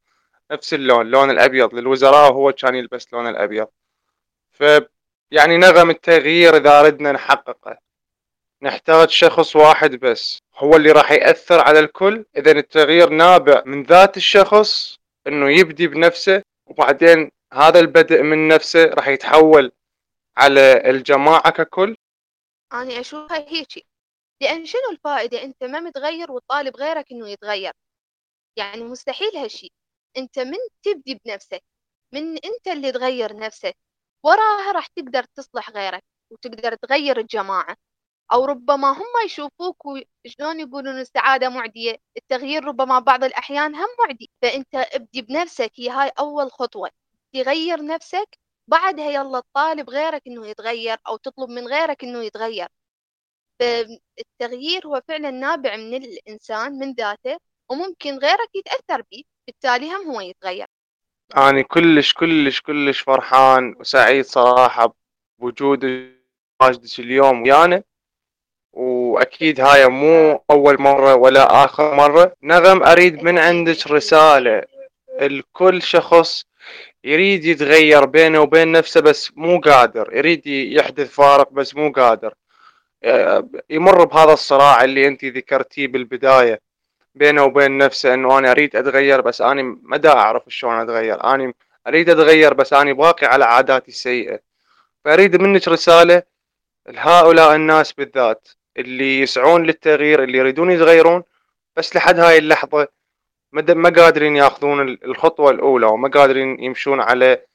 نفس 0.51 0.73
اللون 0.73 1.01
اللون 1.01 1.29
الأبيض. 1.31 1.75
للوزراء 1.75 2.31
وهو 2.31 2.51
كان 2.51 2.75
يلبس 2.75 3.07
اللون 3.07 3.27
الأبيض. 3.27 3.67
ف 4.51 4.63
يعني 5.31 5.57
نغم 5.57 5.89
التغيير 5.89 6.57
إذا 6.57 6.81
ردنا 6.81 7.12
نحققه. 7.12 7.77
نحتاج 8.62 9.09
شخص 9.09 9.55
واحد 9.55 9.95
بس 9.95 10.39
هو 10.57 10.75
اللي 10.75 10.91
راح 10.91 11.12
يأثر 11.12 11.59
على 11.59 11.79
الكل. 11.79 12.25
إذا 12.38 12.51
التغيير 12.51 13.09
نابع 13.09 13.63
من 13.65 13.83
ذات 13.83 14.17
الشخص 14.17 14.99
إنه 15.27 15.49
يبدي 15.51 15.88
بنفسه 15.88 16.41
وبعدين 16.65 17.31
هذا 17.53 17.79
البدء 17.79 18.21
من 18.21 18.47
نفسه 18.47 18.86
راح 18.86 19.07
يتحول 19.07 19.71
على 20.38 20.89
الجماعة 20.89 21.50
ككل؟ 21.50 21.96
أنا 22.74 23.00
أشوفها 23.00 23.38
هيك 23.50 23.86
لأن 24.41 24.65
شنو 24.65 24.82
الفائدة؟ 24.91 25.43
أنت 25.43 25.63
ما 25.63 25.80
متغير 25.80 26.32
وطالب 26.32 26.78
غيرك 26.78 27.12
إنه 27.12 27.30
يتغير. 27.30 27.74
يعني 28.58 28.84
مستحيل 28.84 29.38
هالشي. 29.38 29.72
أنت 30.17 30.39
من 30.39 30.58
تبدي 30.84 31.22
بنفسك. 31.26 31.63
من 32.13 32.38
أنت 32.38 32.67
اللي 32.67 32.91
تغير 32.91 33.38
نفسك. 33.38 33.78
وراها 34.24 34.72
راح 34.72 34.88
تقدر 34.88 35.24
تصلح 35.24 35.69
غيرك 35.69 36.04
وتقدر 36.32 36.76
تغير 36.76 37.19
الجماعة. 37.19 37.76
أو 38.34 38.46
ربما 38.46 38.91
هم 38.91 39.26
يشوفوك 39.26 39.86
وشلون 39.86 40.60
يقولون 40.60 41.00
السعادة 41.00 41.50
معدية. 41.50 41.98
التغيير 42.17 42.65
ربما 42.65 43.00
بعض 43.00 43.24
الأحيان 43.24 43.76
هم 43.76 43.88
معدي. 44.00 44.30
فأنت 44.41 44.76
ابدي 44.76 45.22
بنفسك. 45.22 45.72
هي 45.76 45.89
هاي 45.89 46.12
أول 46.19 46.52
خطوة. 46.52 46.89
تغير 47.34 47.86
نفسك 47.86 48.42
بعدها 48.67 49.12
يلا 49.12 49.39
تطالب 49.39 49.89
غيرك 49.89 50.21
إنه 50.28 50.47
يتغير 50.47 50.97
أو 51.08 51.17
تطلب 51.17 51.49
من 51.49 51.67
غيرك 51.67 52.04
إنه 52.04 52.23
يتغير. 52.23 52.67
فالتغيير 53.60 54.88
هو 54.88 55.02
فعلا 55.08 55.32
نابع 55.32 55.76
من 55.76 56.04
الإنسان 56.04 56.80
من 56.80 56.93
ذاته 56.93 57.38
وممكن 57.69 58.17
غيرك 58.17 58.56
يتأثر 58.56 59.04
به 59.12 59.23
بالتالي 59.47 59.91
هم 59.91 60.12
هو 60.12 60.21
يتغير. 60.21 60.67
أنا 61.38 61.62
كلش 61.62 62.13
كلش 62.13 62.62
كلش 62.62 62.99
فرحان 62.99 63.76
وسعيد 63.80 64.26
صراحة 64.26 64.95
بوجود 65.39 65.86
ماجدك 66.62 66.99
اليوم 66.99 67.41
ويانا. 67.41 67.84
وأكيد 68.73 69.62
هاي 69.62 69.88
مو 69.88 70.43
أول 70.52 70.82
مرة 70.82 71.15
ولا 71.15 71.65
آخر 71.65 71.95
مرة. 71.95 72.36
نغم 72.43 72.84
أريد 72.84 73.23
من 73.23 73.38
عندك 73.39 73.88
رسالة. 73.88 74.63
الكل 75.21 75.82
شخص 75.82 76.45
يريد 77.03 77.45
يتغير 77.45 78.05
بينه 78.05 78.39
وبين 78.39 78.71
نفسه 78.71 79.01
بس 79.01 79.31
مو 79.35 79.59
قادر. 79.59 80.09
يريد 80.13 80.47
يحدث 80.47 81.09
فارق 81.09 81.51
بس 81.51 81.75
مو 81.75 81.91
قادر. 81.91 82.33
يمر 83.69 84.03
بهذا 84.03 84.33
الصراع 84.33 84.83
اللي 84.83 85.07
انت 85.07 85.25
ذكرتيه 85.25 85.87
بالبداية 85.87 86.61
بينه 87.15 87.43
وبين 87.43 87.77
نفسه 87.77 88.13
انه 88.13 88.37
أنا 88.37 88.51
اريد 88.51 88.75
اتغير 88.75 89.21
بس 89.21 89.41
أنا 89.41 89.61
ما 89.83 90.01
أعرف 90.05 90.43
شلون 90.47 90.79
أتغير. 90.79 91.23
أنا 91.23 91.53
أريد 91.87 92.09
أتغير 92.09 92.53
بس 92.53 92.73
أنا 92.73 92.93
باقي 92.93 93.27
على 93.27 93.45
عاداتي 93.45 93.87
السيئة. 93.87 94.39
فأريد 95.05 95.41
منك 95.41 95.67
رسالة 95.67 96.23
لهؤلاء 96.89 97.55
الناس 97.55 97.93
بالذات 97.93 98.47
اللي 98.77 99.21
يسعون 99.21 99.63
للتغيير 99.63 100.23
اللي 100.23 100.37
يريدون 100.37 100.71
يتغيرون 100.71 101.23
بس 101.77 101.95
لحد 101.95 102.19
هاي 102.19 102.37
اللحظة 102.37 102.87
ما 103.53 103.89
قادرين 103.89 104.35
ياخذون 104.35 104.89
الخطوة 104.89 105.51
الأولى 105.51 105.85
وما 105.85 106.09
قادرين 106.09 106.63
يمشون 106.63 107.01
على 107.01 107.45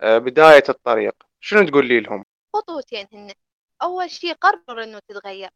آه، 0.00 0.18
بداية 0.18 0.64
الطريق. 0.68 1.14
شنو 1.40 1.68
تقولي 1.68 2.00
لهم؟ 2.00 2.24
خطوتين 2.56 3.06
هن 3.12 3.32
أول 3.82 4.10
شيء 4.10 4.32
قرر 4.34 4.82
إنه 4.82 4.98
تتغير. 5.08 5.50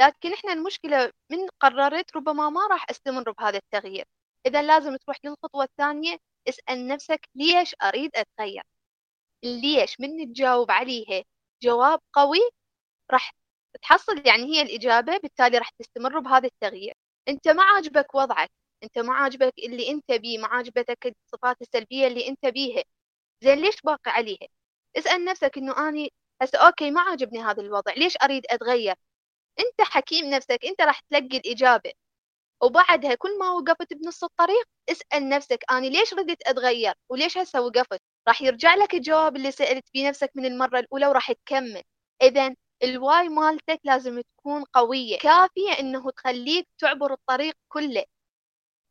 لكن 0.00 0.32
إحنا 0.32 0.52
المشكلة 0.52 1.12
من 1.30 1.38
قررت 1.60 2.16
ربما 2.16 2.50
ما 2.50 2.66
راح 2.70 2.86
أستمر 2.90 3.30
بهذا 3.32 3.58
التغيير. 3.58 4.04
إذا 4.46 4.62
لازم 4.62 4.96
تروح 4.96 5.16
للخطوة 5.24 5.64
الثانية 5.64 6.16
اسأل 6.48 6.88
نفسك 6.88 7.28
ليش 7.34 7.74
أريد 7.82 8.10
أتغير؟ 8.16 8.62
ليش؟ 9.44 10.00
من 10.00 10.34
تجاوب 10.34 10.70
عليها 10.70 11.24
جواب 11.62 12.00
قوي 12.12 12.40
راح 13.12 13.34
تحصل 13.82 14.22
يعني 14.26 14.44
هي 14.44 14.62
الإجابة 14.62 15.18
بالتالي 15.18 15.58
راح 15.58 15.70
تستمر 15.70 16.18
بهذا 16.18 16.46
التغيير. 16.46 16.94
أنت 17.28 17.48
ما 17.48 17.62
عاجبك 17.62 18.14
وضعك. 18.14 18.50
أنت 18.82 18.98
ما 18.98 19.14
عاجبك 19.14 19.52
اللي 19.58 19.90
أنت 19.90 20.12
بيه 20.12 20.38
ما 20.38 20.46
عاجبتك 20.48 21.06
الصفات 21.26 21.62
السلبية 21.62 22.06
اللي 22.06 22.28
أنت 22.28 22.46
بيها. 22.46 22.82
زين 23.44 23.58
ليش 23.58 23.80
باقي 23.82 24.10
عليها؟ 24.10 24.48
اسأل 24.96 25.24
نفسك 25.24 25.58
إنه 25.58 25.88
أني 25.88 26.12
هسه 26.42 26.58
okay 26.58 26.90
ما 26.90 27.00
عاجبني 27.00 27.42
هذا 27.42 27.62
الوضع 27.62 27.92
ليش 27.94 28.16
أريد 28.22 28.46
أتغير؟ 28.50 28.94
أنت 29.60 29.80
حكيم 29.82 30.26
نفسك 30.30 30.64
أنت 30.64 30.80
راح 30.82 31.00
تلقي 31.00 31.38
الإجابة. 31.38 31.92
وبعدها 32.62 33.14
كل 33.14 33.38
ما 33.38 33.50
وقفت 33.50 33.94
بنص 33.94 34.24
الطريق 34.24 34.64
اسأل 34.90 35.28
نفسك 35.28 35.64
أنا 35.70 35.86
ليش 35.86 36.14
ردت 36.14 36.42
أتغير؟ 36.48 36.94
وليش 37.10 37.38
هسه 37.38 37.60
وقفت؟ 37.62 38.00
راح 38.28 38.42
يرجع 38.42 38.74
لك 38.74 38.94
الجواب 38.94 39.36
اللي 39.36 39.50
سألت 39.52 39.84
فيه 39.92 40.08
نفسك 40.08 40.30
من 40.34 40.44
المرة 40.46 40.78
الأولى 40.78 41.06
وراح 41.06 41.32
تكمل. 41.32 41.82
اذا 42.22 42.54
ال 42.82 42.94
why 42.94 43.28
مالتك 43.28 43.80
لازم 43.84 44.20
تكون 44.20 44.64
قوية 44.64 45.18
كافية 45.18 45.72
إنه 45.80 46.10
تخليك 46.10 46.68
تعبر 46.78 47.12
الطريق 47.12 47.54
كله. 47.68 48.04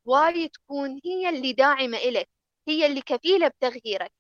واي 0.05 0.47
تكون 0.49 1.01
هي 1.05 1.29
اللي 1.29 1.53
داعمة 1.53 1.97
إلك 1.97 2.29
هي 2.67 2.85
اللي 2.85 3.01
كفيلة 3.01 3.47
بتغييرك. 3.47 4.11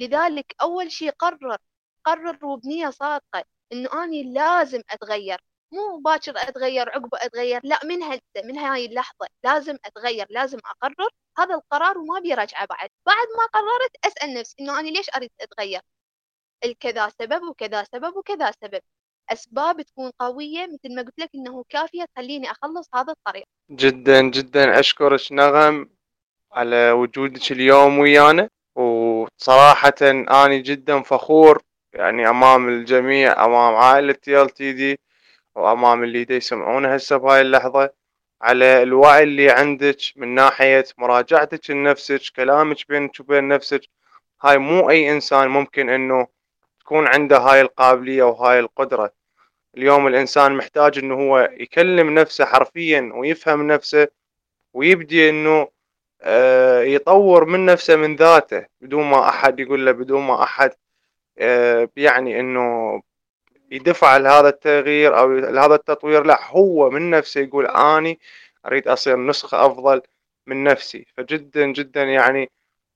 لذلك 0.00 0.54
أول 0.62 0.92
شيء 0.92 1.10
قرر 1.10 1.56
قرر 2.04 2.46
وبنية 2.46 2.90
صادقة 2.90 3.44
إنه 3.72 4.04
أني 4.04 4.32
لازم 4.34 4.82
أتغير. 4.90 5.40
مو 5.72 5.98
باكر 6.04 6.32
أتغير 6.36 6.88
عقبه 6.90 7.18
أتغير 7.22 7.60
لا 7.64 7.80
من 7.84 8.02
هسه 8.02 8.22
من 8.44 8.58
هاي 8.58 8.86
اللحظة 8.86 9.26
لازم 9.44 9.76
أتغير 9.84 10.26
لازم 10.30 10.58
أقرر 10.66 11.10
هذا 11.38 11.54
القرار 11.54 11.98
وما 11.98 12.20
بيرجعه 12.20 12.66
بعد. 12.66 12.90
بعد 13.06 13.26
ما 13.38 13.46
قررت 13.46 13.92
أسأل 14.06 14.34
نفسي 14.34 14.54
إنه 14.60 14.80
أنا 14.80 14.88
ليش 14.88 15.10
أريد 15.16 15.30
أتغير؟ 15.40 15.80
الكذا 16.64 17.08
سبب 17.08 17.42
وكذا 17.42 17.84
سبب 17.84 18.16
وكذا 18.16 18.50
سبب. 18.50 18.82
أسباب 19.32 19.82
تكون 19.82 20.10
قوية 20.18 20.66
مثل 20.66 20.94
ما 20.94 21.02
قلت 21.02 21.18
لك 21.18 21.30
إنه 21.34 21.64
كافية 21.68 22.04
تخليني 22.04 22.50
أخلص 22.50 22.88
هذا 22.94 23.12
الطريق. 23.12 23.44
جدا 23.70 24.22
جدا. 24.22 24.80
أشكرك 24.80 25.32
نغم 25.32 25.88
على 26.52 26.90
وجودك 26.90 27.52
اليوم 27.52 27.98
ويانا. 27.98 28.48
وصراحة 28.74 29.94
أنا 30.02 30.56
جدا 30.56 31.02
فخور 31.02 31.62
يعني 31.92 32.28
أمام 32.28 32.68
الجميع 32.68 33.44
أمام 33.44 33.74
عائلة 33.74 34.12
TLTD 34.12 35.00
وأمام 35.54 36.04
اللي 36.04 36.24
دا 36.24 36.34
يسمعونا 36.34 36.96
هسه 36.96 37.16
بهاي 37.16 37.40
اللحظة. 37.40 37.90
على 38.42 38.82
الوعي 38.82 39.22
اللي 39.22 39.50
عندك 39.50 39.98
من 40.16 40.34
ناحية 40.34 40.84
مراجعتك 40.98 41.70
لنفسك 41.70 42.20
كلامك 42.36 42.76
بينك 42.88 43.20
وبين 43.20 43.48
نفسك. 43.48 43.80
هاي 44.42 44.58
مو 44.58 44.90
أي 44.90 45.12
إنسان 45.12 45.48
ممكن 45.48 45.88
إنه 45.90 46.26
تكون 46.80 47.06
عنده 47.06 47.38
هاي 47.38 47.60
القابلية 47.60 48.22
وهاي 48.22 48.60
القدرة. 48.60 49.17
اليوم 49.76 50.06
الإنسان 50.06 50.52
محتاج 50.56 50.98
إنه 50.98 51.14
هو 51.14 51.50
يكلم 51.52 52.14
نفسه 52.18 52.44
حرفيا 52.44 53.10
ويفهم 53.14 53.66
نفسه 53.66 54.08
ويبدي 54.74 55.30
إنه 55.30 55.68
آه، 56.22 56.82
يطور 56.82 57.44
من 57.44 57.66
نفسه 57.66 57.96
من 57.96 58.16
ذاته 58.16 58.66
بدون 58.80 59.04
ما 59.04 59.28
أحد 59.28 59.60
يقول 59.60 59.86
له 59.86 59.92
بدون 59.92 60.22
ما 60.22 60.42
أحد 60.42 60.70
آه، 61.38 61.88
يعني 61.96 62.40
إنه 62.40 63.00
يدفع 63.70 64.16
لهذا 64.16 64.48
التغيير 64.48 65.18
أو 65.18 65.32
لهذا 65.32 65.74
التطوير. 65.74 66.24
لا 66.26 66.40
هو 66.50 66.90
من 66.90 67.10
نفسه 67.10 67.40
يقول 67.40 67.66
أني 67.66 68.18
أريد 68.66 68.88
أصير 68.88 69.16
نسخة 69.16 69.66
أفضل 69.66 70.02
من 70.46 70.64
نفسي. 70.64 71.06
فجدا 71.16 71.66
جدا 71.66 72.02
يعني 72.02 72.50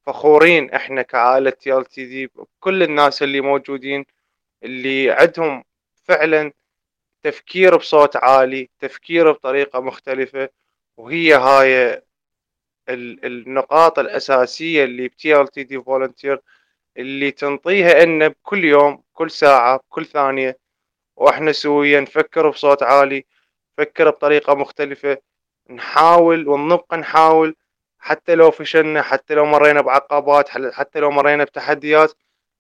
فخورين 0.07 0.71
إحنا 0.71 1.03
كعائلة 1.03 1.51
تي 1.51 1.73
إل 1.75 1.85
تي 1.85 2.05
دي 2.07 2.27
بكل 2.27 2.83
الناس 2.83 3.23
اللي 3.23 3.41
موجودين 3.41 4.05
اللي 4.65 5.11
عندهم 5.11 5.65
فعلا 6.05 6.53
تفكير 7.23 7.77
بصوت 7.77 8.17
عالي 8.17 8.71
تفكير 8.81 9.33
بطريقة 9.33 9.81
مختلفة 9.81 10.49
وهي 10.97 11.35
هاي 11.35 12.03
النقاط 12.89 13.99
الأساسية 13.99 14.85
اللي 14.85 15.09
ب 15.09 15.41
TLTD 15.41 15.83
Volunteer 15.83 16.43
اللي 16.97 17.31
تنطيها 17.31 18.03
إن 18.03 18.29
بكل 18.29 18.65
يوم 18.65 19.03
كل 19.13 19.31
ساعة 19.31 19.77
بكل 19.77 20.07
ثانية. 20.07 20.59
وإحنا 21.17 21.53
سويا 21.53 22.01
نفكر 22.01 22.51
بصوت 22.51 22.83
عالي 22.83 23.25
نفكر 23.79 24.11
بطريقة 24.11 24.55
مختلفة 24.55 25.19
نحاول 25.71 26.49
ونبقى 26.49 26.97
نحاول. 26.97 27.57
حتى 27.99 28.35
لو 28.35 28.51
فشلنا 28.51 29.03
حتى 29.03 29.35
لو 29.35 29.45
مرينا 29.47 29.81
بعقبات 29.81 30.49
حتى 30.49 31.01
لو 31.01 31.11
مرينا 31.11 31.45
بتحديات 31.45 32.13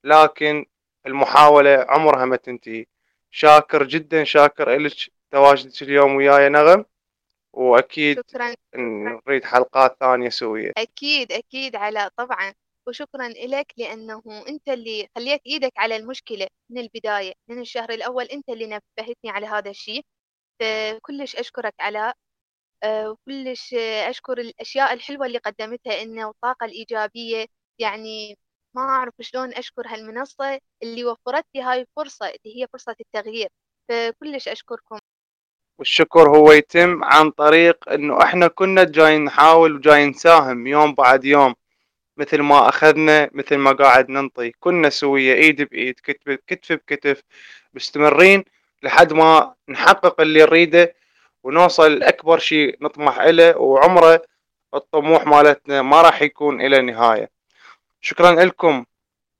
لكن 0.04 0.66
المحاولة 1.06 1.86
عمرها 1.88 2.24
ما 2.24 2.36
تنتهي. 2.36 2.86
شاكر 3.32 3.84
جدا 3.84 4.24
شاكر 4.24 4.74
إلك. 4.74 4.92
تواجدك 5.30 5.82
اليوم 5.82 6.16
وياي 6.16 6.48
نغم. 6.48 6.84
وأكيد 7.52 8.20
شكرا. 8.28 8.54
نريد 8.76 9.44
حلقات 9.44 9.96
ثانية 10.00 10.28
سوية. 10.28 10.72
أكيد 10.76 11.32
أكيد 11.32 11.76
على 11.76 12.10
طبعا. 12.16 12.54
وشكرا 12.86 13.28
لك 13.28 13.72
لأنه 13.76 14.22
أنت 14.48 14.68
اللي 14.68 15.08
خليت 15.16 15.40
إيدك 15.46 15.72
على 15.76 15.96
المشكلة 15.96 16.46
من 16.70 16.78
البداية. 16.78 17.32
من 17.48 17.60
الشهر 17.60 17.90
الأول 17.90 18.24
أنت 18.24 18.48
اللي 18.48 18.66
نبهتني 18.66 19.30
على 19.30 19.46
هذا 19.46 19.70
الشيء. 19.70 20.04
فكلش 20.60 21.36
أشكرك 21.36 21.74
علاء 21.80 22.14
آه، 22.82 23.10
وكلش 23.10 23.74
أشكر 24.08 24.38
الأشياء 24.40 24.92
الحلوة 24.92 25.26
اللي 25.26 25.38
قدمتها 25.38 26.02
إنه 26.02 26.26
والطاقه 26.26 26.64
الإيجابية 26.64 27.46
يعني 27.78 28.38
ما 28.74 28.82
أعرف 28.82 29.14
شلون 29.20 29.54
أشكر 29.54 29.86
هالمنصة 29.86 30.58
اللي 30.82 31.04
وفرت 31.04 31.44
لي 31.54 31.62
هاي 31.62 31.80
الفرصه 31.80 32.26
اللي 32.26 32.62
هي 32.62 32.66
فرصة 32.72 32.96
التغيير. 33.00 33.48
فكلش 33.88 34.48
أشكركم. 34.48 34.98
والشكر 35.78 36.36
هو 36.36 36.52
يتم 36.52 37.04
عن 37.04 37.30
طريق 37.30 37.88
إنه 37.88 38.22
إحنا 38.22 38.48
كنا 38.48 38.84
جايين 38.84 39.24
نحاول 39.24 39.76
وجايين 39.76 40.08
نساهم 40.08 40.66
يوم 40.66 40.94
بعد 40.94 41.24
يوم 41.24 41.54
مثل 42.16 42.40
ما 42.40 42.68
أخذنا 42.68 43.30
مثل 43.32 43.56
ما 43.56 43.72
قاعد 43.72 44.08
ننطي. 44.10 44.52
كنا 44.60 44.90
سوية 44.90 45.34
إيد 45.34 45.62
بإيد 45.62 45.94
كتف 46.04 46.38
كتف 46.46 46.72
بكتف 46.72 47.22
مستمرين 47.74 48.44
لحد 48.82 49.12
ما 49.12 49.54
نحقق 49.68 50.20
اللي 50.20 50.40
نريده 50.42 50.94
ونوصل 51.42 51.92
لأكبر 51.92 52.38
شيء 52.38 52.76
نطمح 52.80 53.20
إله 53.20 53.58
وعمره 53.58 54.22
الطموح 54.74 55.26
مالتنا 55.26 55.82
ما 55.82 56.02
راح 56.02 56.22
يكون 56.22 56.60
إلى 56.60 56.82
نهاية. 56.82 57.41
شكرا 58.04 58.44
لكم 58.44 58.84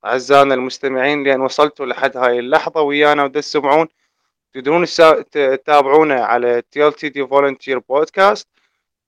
أعزائنا 0.05 0.53
المستمعين 0.53 1.23
لأن 1.23 1.41
وصلتوا 1.41 1.85
لحد 1.85 2.17
هاي 2.17 2.39
اللحظة 2.39 2.81
ويانا 2.81 3.23
وتسمعون 3.23 3.87
تقدرون 4.53 4.85
تتابعونا 5.31 6.25
على 6.25 6.61
TLTD 6.71 7.27
Volunteer 7.27 7.79
Podcast 7.79 8.47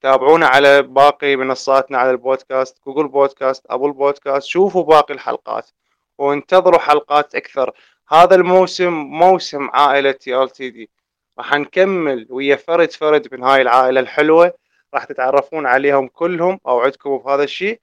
تابعونا 0.02 0.48
على 0.48 0.82
باقي 0.82 1.36
منصاتنا 1.36 1.98
على 1.98 2.12
البودكاست 2.12 2.78
Google 2.86 3.08
Podcast 3.08 3.66
Apple 3.70 3.92
Podcast 3.92 4.48
شوفوا 4.48 4.84
باقي 4.84 5.14
الحلقات 5.14 5.70
وانتظروا 6.18 6.80
حلقات 6.80 7.36
أكثر. 7.36 7.72
هذا 8.10 8.36
الموسم 8.36 8.94
موسم 8.94 9.70
عائلة 9.74 10.12
TLTD 10.12 10.90
راح 11.38 11.54
نكمل 11.54 12.28
ويا 12.30 12.56
فرد 12.56 12.92
فرد 12.92 13.28
من 13.34 13.44
هاي 13.44 13.62
العائلة 13.62 14.00
الحلوة 14.00 14.54
راح 14.94 15.04
تتعرفون 15.04 15.66
عليهم 15.66 16.08
كلهم 16.08 16.60
أوعدكم 16.68 17.18
بهذا 17.18 17.44
الشيء. 17.44 17.80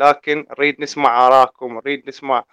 لكن 0.00 0.46
نريد 0.50 0.80
نسمع 0.80 1.26
آراءكم 1.26 1.74
نريد 1.74 2.08
نسمع 2.08 2.44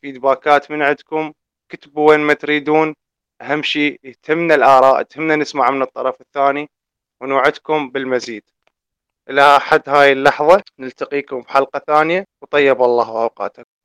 فيدباكات 0.00 0.70
من 0.70 0.82
عندكم. 0.82 1.32
كتبوا 1.68 2.08
وين 2.08 2.20
ما 2.20 2.34
تريدون. 2.34 2.94
أهم 3.40 3.62
شيء 3.62 4.14
تهمنا 4.22 4.54
الآراء 4.54 5.02
تهمنا 5.02 5.36
نسمع 5.36 5.70
من 5.70 5.82
الطرف 5.82 6.20
الثاني 6.20 6.70
ونوعدكم 7.20 7.90
بالمزيد. 7.90 8.42
إلى 9.30 9.60
حد 9.60 9.88
هاي 9.88 10.12
اللحظة 10.12 10.62
نلتقيكم 10.78 11.40
بحلقة 11.40 11.78
ثانية. 11.86 12.24
وطيب 12.42 12.82
الله 12.82 13.08
أوقاتكم. 13.22 13.75